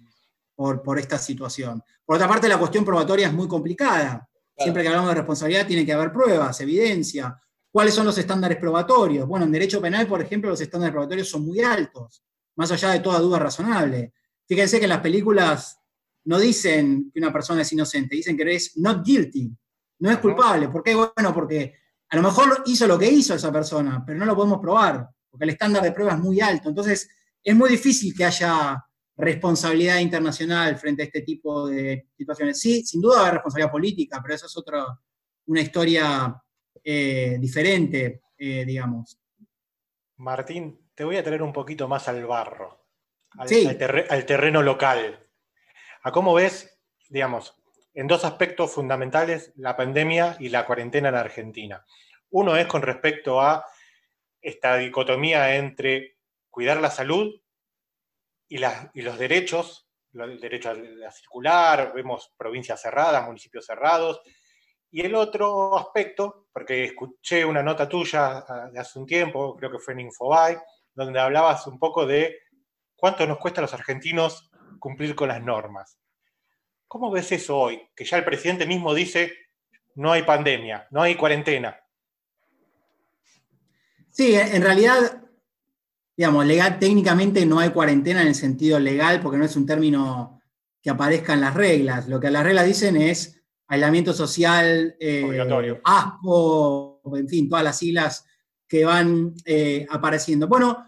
[0.56, 1.80] por, por esta situación.
[2.04, 4.28] Por otra parte, la cuestión probatoria es muy complicada.
[4.58, 7.40] Siempre que hablamos de responsabilidad tiene que haber pruebas, evidencia.
[7.70, 9.28] ¿Cuáles son los estándares probatorios?
[9.28, 12.24] Bueno, en derecho penal, por ejemplo, los estándares probatorios son muy altos,
[12.56, 14.14] más allá de toda duda razonable.
[14.48, 15.78] Fíjense que en las películas
[16.24, 19.56] no dicen que una persona es inocente, dicen que es not guilty,
[20.00, 20.68] no es culpable.
[20.68, 20.96] ¿Por qué?
[20.96, 21.83] Bueno, porque
[22.14, 25.42] a lo mejor hizo lo que hizo esa persona, pero no lo podemos probar, porque
[25.46, 26.68] el estándar de prueba es muy alto.
[26.68, 27.10] Entonces,
[27.42, 28.80] es muy difícil que haya
[29.16, 32.60] responsabilidad internacional frente a este tipo de situaciones.
[32.60, 34.86] Sí, sin duda hay responsabilidad política, pero eso es otra,
[35.46, 36.40] una historia
[36.84, 39.18] eh, diferente, eh, digamos.
[40.18, 42.86] Martín, te voy a traer un poquito más al barro,
[43.36, 43.48] al,
[44.24, 45.18] terreno local.
[46.04, 47.56] ¿A cómo ves, digamos,
[47.92, 51.84] en dos aspectos fundamentales, la pandemia y la cuarentena en Argentina?
[52.36, 53.64] Uno es con respecto a
[54.40, 56.16] esta dicotomía entre
[56.50, 57.32] cuidar la salud
[58.48, 64.20] y, los derechos, el derecho a, circular, vemos provincias cerradas, municipios cerrados,
[64.90, 69.70] y el otro aspecto, porque escuché una nota tuya ah, de hace un tiempo, creo
[69.70, 70.60] que fue en Infobae,
[70.92, 72.40] donde hablabas un poco de
[72.96, 76.00] cuánto nos cuesta a los argentinos cumplir con las normas.
[76.88, 77.88] ¿Cómo ves eso hoy?
[77.94, 79.32] Que ya el presidente mismo dice,
[79.94, 81.80] no hay pandemia, no hay cuarentena.
[84.14, 85.24] Sí, en realidad,
[86.16, 90.40] digamos, legal, técnicamente no hay cuarentena en el sentido legal, porque no es un término
[90.80, 92.06] que aparezca en las reglas.
[92.06, 97.76] Lo que las reglas dicen es aislamiento social, eh, obligatorio, ASPO, en fin, todas las
[97.76, 98.24] siglas
[98.68, 100.46] que van eh, apareciendo.
[100.46, 100.86] Bueno,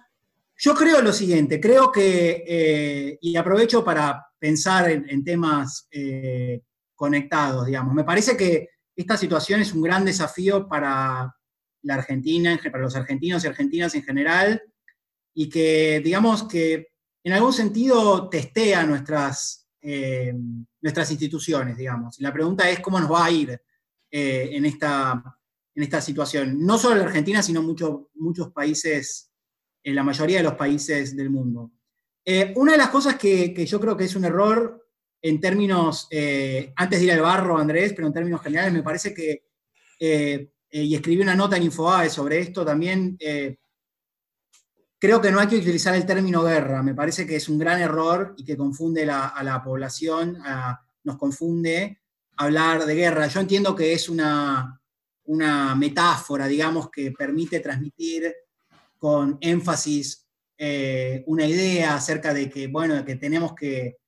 [0.56, 6.62] yo creo lo siguiente, creo que, eh, y aprovecho para pensar en, temas eh,
[6.94, 11.35] conectados, digamos, me parece que esta situación es un gran desafío para
[11.86, 14.62] la Argentina, para los argentinos y argentinas en general,
[15.34, 16.88] y que, digamos, que
[17.24, 20.32] en algún sentido testea nuestras, eh,
[20.80, 22.20] nuestras instituciones, digamos.
[22.20, 23.60] La pregunta es cómo nos va a ir
[24.10, 25.22] en, esta,
[25.74, 26.64] en esta situación.
[26.64, 29.30] No solo la Argentina, sino muchos muchos países
[29.86, 31.70] en la mayoría de los países del mundo.
[32.24, 34.84] Eh, una de las cosas que, yo creo que es un error
[35.22, 39.14] en términos, eh, antes de ir al barro, Andrés, pero en términos generales, me parece
[39.14, 39.44] que,
[40.70, 43.18] eh, y escribí una nota en Infobae sobre esto también,
[44.98, 47.80] creo que no hay que utilizar el término guerra, me parece que es un gran
[47.80, 50.38] error y que confunde a la población,
[51.04, 52.00] nos confunde
[52.36, 53.26] hablar de guerra.
[53.26, 54.80] Yo entiendo que es una,
[55.24, 58.34] una metáfora, digamos, que permite transmitir
[58.98, 60.26] con énfasis
[60.58, 63.98] eh, una idea acerca de que, bueno, que tenemos que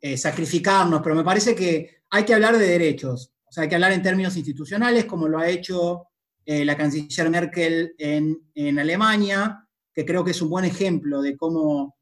[0.00, 3.74] eh, sacrificarnos, pero me parece que hay que hablar de derechos, o sea, hay que
[3.74, 6.06] hablar en términos institucionales, como lo ha hecho
[6.46, 11.96] eh, la canciller Merkel en, Alemania, que creo que es un buen ejemplo de cómo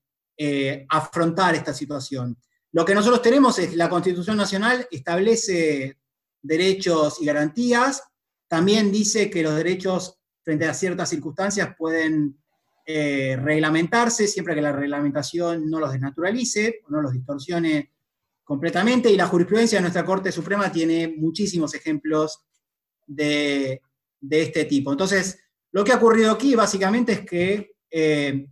[0.88, 2.36] afrontar esta situación.
[2.70, 5.98] Lo que nosotros tenemos es la Constitución Nacional establece
[6.40, 8.04] derechos y garantías,
[8.46, 12.38] también dice que los derechos frente a ciertas circunstancias pueden
[12.86, 17.92] eh, reglamentarse siempre que la reglamentación no los desnaturalice o no los distorsione
[18.48, 19.10] completamente.
[19.10, 22.46] Y la jurisprudencia de nuestra Corte Suprema tiene muchísimos ejemplos
[23.06, 23.82] de,
[24.30, 24.90] este tipo.
[24.90, 25.38] Entonces,
[25.70, 28.46] lo que ha ocurrido aquí básicamente es que, eh,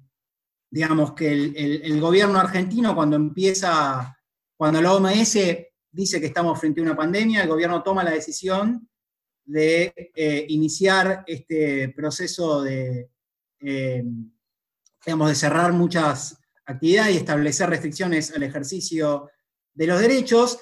[0.71, 4.15] digamos, que el, gobierno argentino cuando empieza,
[4.55, 5.39] cuando la OMS
[5.91, 8.87] dice que estamos frente a una pandemia, el gobierno toma la decisión
[9.47, 13.09] de eh, iniciar este proceso de,
[13.61, 14.05] eh,
[15.07, 19.31] digamos, de cerrar muchas actividades y establecer restricciones al ejercicio
[19.77, 20.59] de los derechos.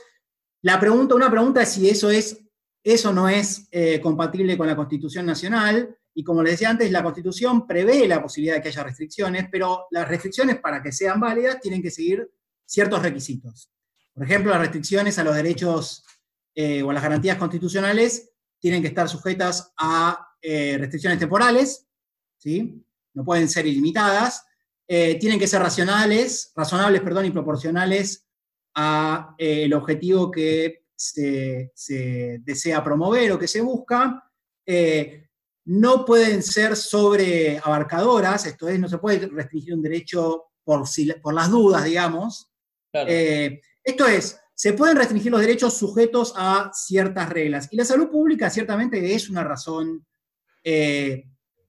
[0.61, 2.39] La pregunta, una pregunta es si eso, es,
[2.83, 5.97] eso no es eh, compatible con la Constitución Nacional.
[6.15, 9.87] Y como les decía antes, la Constitución prevé la posibilidad de que haya restricciones, pero
[9.91, 12.31] las restricciones para que sean válidas tienen que seguir
[12.67, 13.71] ciertos requisitos.
[14.13, 16.05] Por ejemplo, las restricciones a los derechos
[16.57, 21.87] o a las garantías constitucionales tienen que estar sujetas a eh, restricciones temporales,
[22.39, 22.83] ¿sí?
[23.15, 24.45] no pueden ser ilimitadas,
[24.87, 28.24] eh, tienen que ser racionales, razonables perdón, y proporcionales
[28.75, 31.71] al eh, objetivo que se,
[32.43, 34.23] desea promover o que se busca.
[35.67, 40.85] no pueden ser sobreabarcadoras, esto es, no se puede restringir un derecho por,
[41.23, 42.51] por las dudas, digamos.
[42.93, 47.69] esto es, se pueden restringir los derechos sujetos a ciertas reglas.
[47.71, 50.07] Y la salud pública ciertamente es una razón
[50.63, 51.25] eh,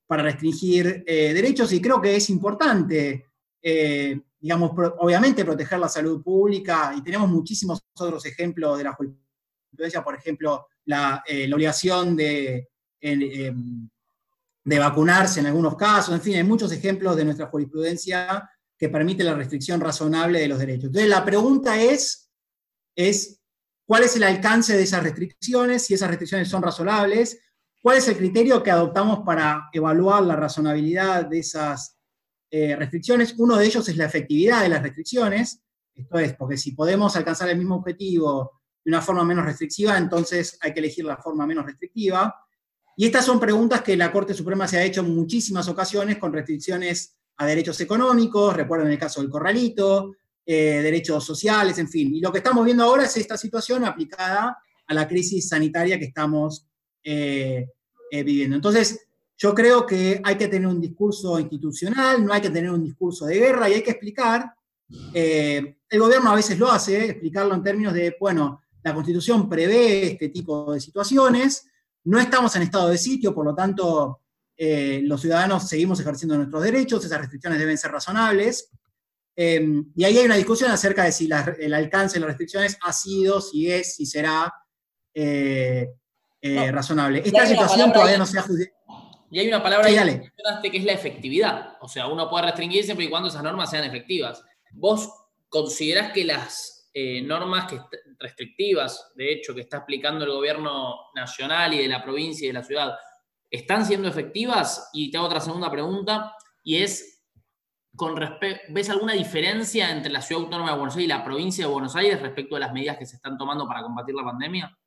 [0.05, 3.25] para restringir eh, derechos y creo que es importante,
[3.61, 10.03] eh, digamos, obviamente proteger la salud pública y tenemos muchísimos otros ejemplos de la jurisprudencia,
[10.03, 12.69] por ejemplo, la, obligación de,
[13.01, 13.89] em,
[14.63, 19.23] de vacunarse en algunos casos, en fin, hay muchos ejemplos de nuestra jurisprudencia que permite
[19.23, 20.89] la restricción razonable de los derechos.
[20.89, 22.29] Entonces, la pregunta es,
[22.95, 23.41] es
[23.87, 27.39] cuál es el alcance de esas restricciones, si esas restricciones son razonables,
[27.81, 31.94] cuál es el criterio que adoptamos para evaluar la razonabilidad de esas
[32.57, 33.35] eh, restricciones.
[33.37, 35.61] Uno de ellos es la efectividad de las restricciones,
[35.93, 40.57] esto es, porque si podemos alcanzar el mismo objetivo de una forma menos restrictiva, entonces
[40.61, 42.33] hay que elegir la forma menos restrictiva.
[42.95, 46.31] Y estas son preguntas que la Corte Suprema se ha hecho en muchísimas ocasiones con
[46.31, 52.15] restricciones a derechos económicos, recuerden el caso del corralito, eh, derechos sociales, en fin.
[52.15, 56.05] Y lo que estamos viendo ahora es esta situación aplicada a la crisis sanitaria que
[56.05, 56.65] estamos
[57.03, 57.67] eh,
[58.11, 58.55] viviendo.
[58.55, 59.04] Entonces,
[59.37, 63.25] yo creo que hay que tener un discurso institucional, no hay que tener un discurso
[63.25, 64.53] de guerra y hay que explicar,
[65.13, 70.29] el gobierno a veces lo hace, explicarlo en términos de, bueno, la constitución prevé este
[70.29, 71.67] tipo de situaciones,
[72.05, 74.21] no estamos en estado de sitio, por lo tanto,
[74.55, 78.69] eh, los ciudadanos seguimos ejerciendo nuestros derechos, esas restricciones deben ser razonables.
[79.35, 81.27] Em, y ahí hay una discusión acerca de si
[81.59, 84.53] el alcance de las restricciones ha sido, si es, si será
[85.13, 85.89] eh,
[86.41, 87.23] eh, razonable.
[87.25, 88.74] Esta situación todavía no se ha juzgado.
[89.35, 91.75] Y hay una palabra que que es la efectividad.
[91.81, 94.41] O sea, uno puede restringir siempre y cuando esas normas sean efectivas.
[94.71, 95.11] ¿Vos
[95.49, 97.81] considerás que las eh, normas que
[98.17, 102.53] restrictivas, de hecho, que está aplicando el gobierno nacional y de la provincia y de
[102.53, 102.95] la ciudad,
[103.51, 104.89] están siendo efectivas?
[104.93, 106.33] Y te hago otra segunda pregunta,
[106.63, 107.21] y es,
[107.93, 108.15] con
[108.69, 111.93] ¿ves alguna diferencia entre la ciudad autónoma de Buenos Aires y la provincia de Buenos
[111.97, 114.77] Aires respecto a las medidas que se están tomando para combatir la pandemia?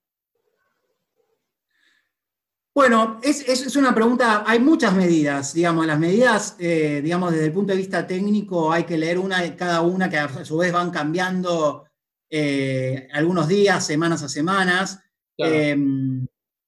[2.75, 7.73] Bueno, es, una pregunta, hay muchas medidas, digamos, las medidas, eh, digamos, desde el punto
[7.73, 11.87] de vista técnico hay que leer una cada una que a su vez van cambiando
[12.31, 15.01] eh, algunos días, semanas a semanas.
[15.37, 16.25] Em,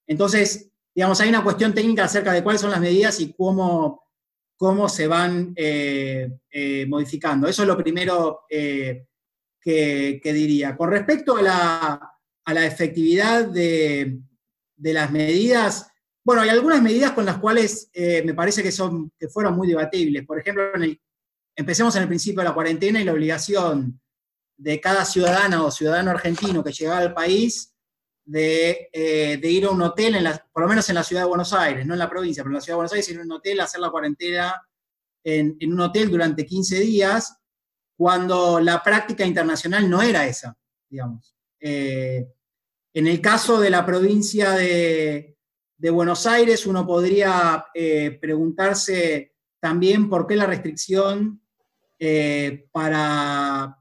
[0.07, 4.03] entonces, digamos, hay una cuestión técnica acerca de cuáles son las medidas y cómo,
[4.57, 6.29] cómo se van eh,
[6.89, 7.47] modificando.
[7.47, 9.07] Eso es lo primero que,
[10.25, 10.77] diría.
[10.77, 14.19] Con respecto a la, efectividad de,
[14.77, 15.90] de las medidas,
[16.31, 19.67] bueno, hay algunas medidas con las cuales eh, me parece que, son, que fueron muy
[19.67, 20.25] debatibles.
[20.25, 20.63] Por ejemplo,
[21.57, 24.01] empecemos en el principio de la cuarentena y la obligación
[24.57, 27.75] de cada ciudadana o ciudadano argentino que llegaba al país
[28.25, 31.53] de, eh, ir a un hotel, en por lo menos en la ciudad de Buenos
[31.53, 33.33] Aires, no en la provincia, pero en la ciudad de Buenos Aires, ir a un
[33.33, 34.55] hotel, hacer la cuarentena
[35.25, 37.37] en, un hotel durante 15 días,
[37.97, 40.57] cuando la práctica internacional no era esa,
[40.89, 41.35] digamos.
[41.59, 42.25] Eh,
[42.95, 45.40] en el caso de la provincia de,
[45.81, 51.41] de Buenos Aires, uno podría eh, preguntarse también por qué la restricción
[51.99, 53.79] eh, para,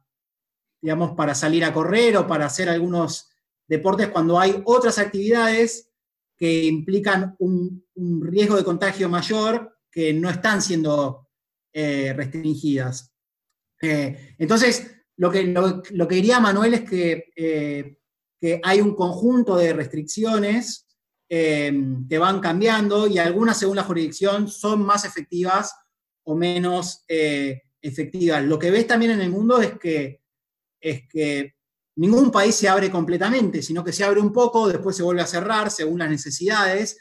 [0.81, 3.27] digamos, para salir a correr o para hacer algunos
[3.67, 5.91] deportes cuando hay otras actividades
[6.37, 7.83] que implican un,
[8.21, 11.27] riesgo de contagio mayor que no están siendo
[11.73, 13.13] eh, restringidas.
[13.81, 17.97] entonces, lo que, lo, que diría Manuel es que,
[18.39, 20.88] que hay un conjunto de restricciones
[21.31, 21.71] eh,
[22.09, 25.75] que van cambiando y algunas según la jurisdicción son más efectivas
[26.23, 28.43] o menos eh, efectivas.
[28.43, 30.23] Lo que ves también en el mundo es que,
[30.81, 31.53] es que
[31.97, 35.27] ningún país se abre completamente, sino que se abre un poco, después se vuelve a
[35.27, 36.97] cerrar según las necesidades.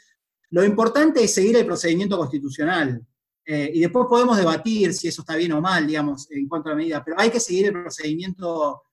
[0.51, 3.03] Lo importante es seguir el procedimiento constitucional.
[3.43, 6.73] Eh, y después podemos debatir si eso está bien o mal, digamos, en cuanto a
[6.73, 8.83] la medida, pero hay que seguir el procedimiento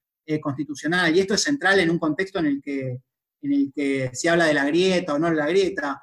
[0.41, 1.14] constitucional.
[1.14, 3.03] Y esto es central en un contexto en el que
[3.47, 6.03] en el que se habla de la grieta o no de la grieta.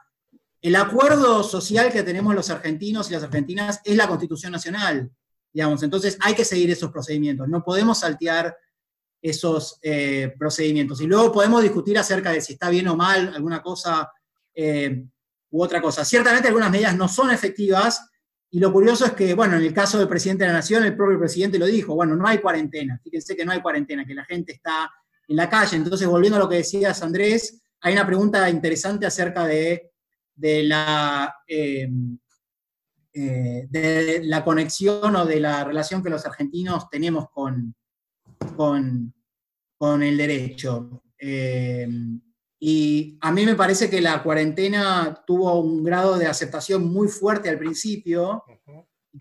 [0.61, 5.11] El acuerdo social que tenemos los argentinos y las argentinas es la Constitución Nacional,
[5.51, 5.83] digamos.
[5.83, 7.47] Entonces hay que seguir esos procedimientos.
[7.49, 8.55] No podemos saltear
[9.21, 11.01] esos eh, procedimientos.
[11.01, 14.11] Y luego podemos discutir acerca de si está bien o mal alguna cosa
[14.53, 15.03] eh,
[15.49, 16.03] u otra cosa.
[16.03, 18.09] Ciertamente algunas medidas no son efectivas
[18.51, 20.95] y lo curioso es que, bueno, en el caso del presidente de la Nación, el
[20.95, 22.99] propio presidente lo dijo, bueno, no hay cuarentena.
[23.03, 24.91] Fíjense que no hay cuarentena, que la gente está
[25.27, 25.77] en la calle.
[25.77, 29.91] Entonces, volviendo a lo que decías, Andrés, hay una pregunta interesante acerca de,
[30.37, 31.89] la, eh,
[33.13, 37.75] eh, de la conexión o de la relación que los argentinos tenemos con,
[38.55, 41.03] con, el derecho.
[41.17, 41.87] Eh,
[42.59, 47.49] y a mí me parece que la cuarentena tuvo un grado de aceptación muy fuerte
[47.49, 48.45] al principio,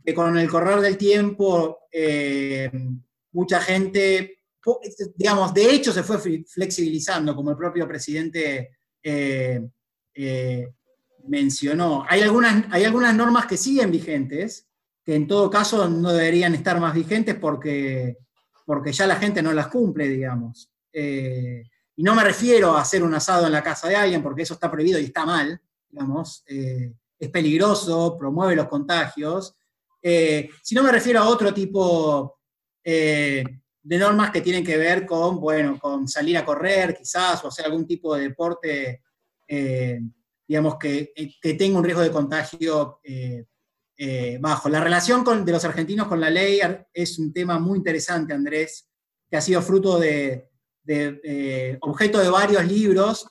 [0.04, 1.78] que con el correr del tiempo
[3.32, 4.41] mucha gente
[5.16, 9.60] digamos, de hecho se fue flexibilizando, como el propio presidente eh,
[10.14, 10.72] eh,
[11.26, 12.04] mencionó.
[12.08, 14.68] Hay algunas, hay algunas normas que siguen vigentes,
[15.04, 18.18] que en todo caso no deberían estar más vigentes porque,
[18.64, 20.70] porque ya la gente no las cumple, digamos.
[20.92, 21.64] Eh,
[21.96, 24.54] y no me refiero a hacer un asado en la casa de alguien, porque eso
[24.54, 29.54] está prohibido y está mal, digamos, es peligroso, promueve los contagios,
[30.62, 32.38] sino me refiero a otro tipo
[33.82, 37.66] de normas que tienen que ver con, bueno, con salir a correr quizás o hacer
[37.66, 39.02] algún tipo de deporte,
[39.48, 40.00] eh,
[40.46, 43.44] digamos, que, que, tenga un riesgo de contagio eh,
[43.96, 44.68] eh, bajo.
[44.68, 46.60] La relación de los argentinos con la ley
[46.92, 48.88] es un tema muy interesante, Andrés,
[49.28, 50.48] que ha sido fruto de,
[51.80, 53.26] objeto de varios libros,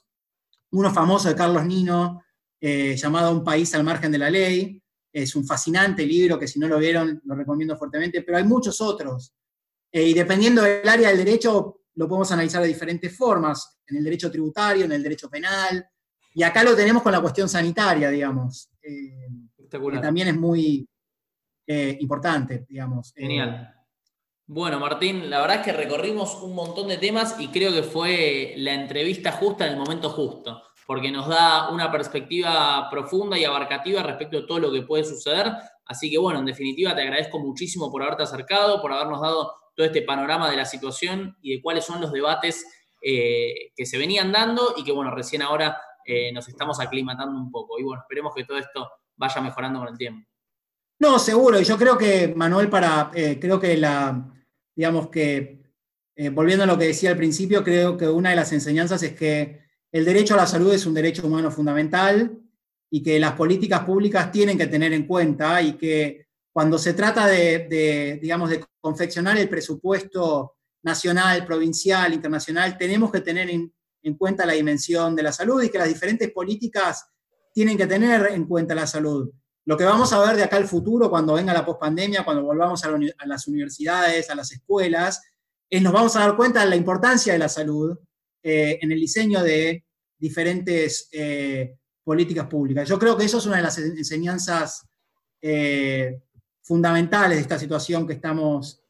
[0.72, 2.24] uno famoso de Carlos Nino,
[2.60, 4.82] llamado Un país al margen de la ley.
[5.14, 8.80] Es un fascinante libro que si no lo vieron lo recomiendo fuertemente, pero hay muchos
[8.80, 9.34] otros.
[9.92, 14.04] Eh, y dependiendo del área del derecho, lo podemos analizar de diferentes formas, en el
[14.04, 15.86] derecho tributario, en el derecho penal,
[16.34, 19.28] y acá lo tenemos con la cuestión sanitaria, digamos, eh,
[19.70, 20.88] que también es muy
[21.68, 23.14] eh, importante, digamos.
[23.16, 23.74] Genial.
[24.48, 28.54] Bueno, Martín, la verdad es que recorrimos un montón de temas y creo que fue
[28.58, 30.62] la entrevista justa en el momento justo
[30.92, 35.50] porque nos da una perspectiva profunda y abarcativa respecto a todo lo que puede suceder.
[35.86, 39.86] Así que bueno, en definitiva te agradezco muchísimo por haberte acercado, por habernos dado todo
[39.86, 42.66] este panorama de la situación y de cuáles son los debates
[43.02, 47.52] eh, que se venían dando y que bueno, recién ahora eh, nos estamos aclimatando un
[47.52, 47.80] poco.
[47.80, 50.28] Y bueno, esperemos que todo esto vaya mejorando con el tiempo.
[51.00, 51.60] No, seguro.
[51.60, 54.32] Y yo creo que, Manuel, para, eh, creo que la,
[54.76, 55.60] digamos que,
[56.34, 59.62] volviendo a lo que decía al principio, creo que una de las enseñanzas es que
[59.92, 62.40] el derecho a la salud es un derecho humano fundamental
[62.92, 67.28] y que las políticas públicas tienen que tener en cuenta y que cuando se trata
[67.28, 73.74] de, digamos, de confeccionar el presupuesto nacional, provincial, internacional, tenemos que tener en,
[74.18, 77.08] cuenta la dimensión de la salud y que las diferentes políticas
[77.54, 79.32] tienen que tener en cuenta la salud.
[79.66, 82.84] Lo que vamos a ver de acá al futuro, cuando venga la pospandemia, cuando volvamos
[82.84, 82.92] a,
[83.26, 85.22] las universidades, a las escuelas,
[85.70, 87.98] es nos vamos a dar cuenta de la importancia de la salud
[88.44, 89.86] eh, en el diseño de
[90.18, 92.90] diferentes eh, políticas públicas.
[92.90, 94.88] Yo creo que eso es una de las enseñanzas
[95.42, 96.22] eh,
[96.72, 98.82] fundamentales de esta situación que estamos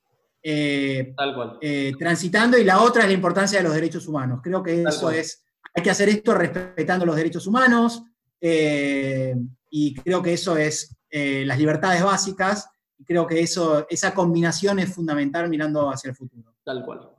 [0.44, 1.16] eh,
[1.62, 4.40] eh, transitando y la otra es la importancia de los derechos humanos.
[4.44, 8.04] Creo que eso es, hay que hacer esto respetando los derechos humanos
[8.40, 9.36] eh,
[9.72, 12.70] y creo que eso es las libertades básicas
[13.00, 16.54] y creo que eso, esa combinación es fundamental mirando hacia el futuro.
[16.64, 17.10] Tal cual.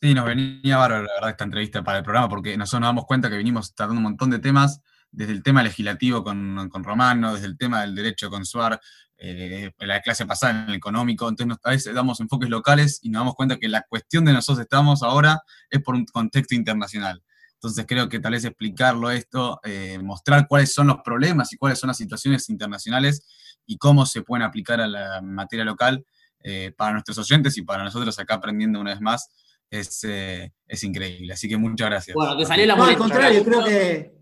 [0.00, 3.06] Sí, nos venía bárbaro, la verdad, esta entrevista para el programa, porque nosotros nos damos
[3.06, 4.80] cuenta que venimos tratando un montón de temas,
[5.10, 8.80] desde el tema legislativo con, con Romano, desde el tema del derecho con Suar,
[9.20, 13.20] eh, la clase pasada en el económico, entonces a veces damos enfoques locales y nos
[13.20, 17.22] damos cuenta que la cuestión de nosotros estamos ahora es por un contexto internacional.
[17.54, 21.80] Entonces creo que tal vez explicarlo esto, eh, mostrar cuáles son los problemas y cuáles
[21.80, 23.26] son las situaciones internacionales
[23.66, 26.06] y cómo se pueden aplicar a la materia local
[26.44, 29.30] eh, para nuestros oyentes y para nosotros acá aprendiendo una vez más
[29.68, 31.32] es, es increíble.
[31.32, 32.14] Así que muchas gracias.
[32.14, 34.17] Bueno, te salió la no, al contrario, creo que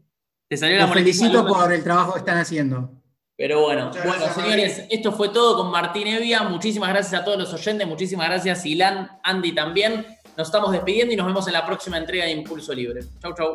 [0.49, 2.91] te salió la felicito por el trabajo que están haciendo.
[3.37, 6.43] Pero bueno, bueno, señores, esto fue todo con Martín Evia.
[6.45, 10.07] Muchísimas gracias a todos los oyentes, muchísimas gracias, Ilan, Andy también.
[10.37, 13.01] Nos estamos despidiendo y nos vemos en la próxima entrega de Impulso Libre.
[13.21, 13.55] Chau, chau.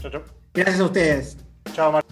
[0.00, 0.22] Chau, chau.
[0.54, 1.36] Gracias a ustedes.
[1.72, 2.11] Chao, Martín.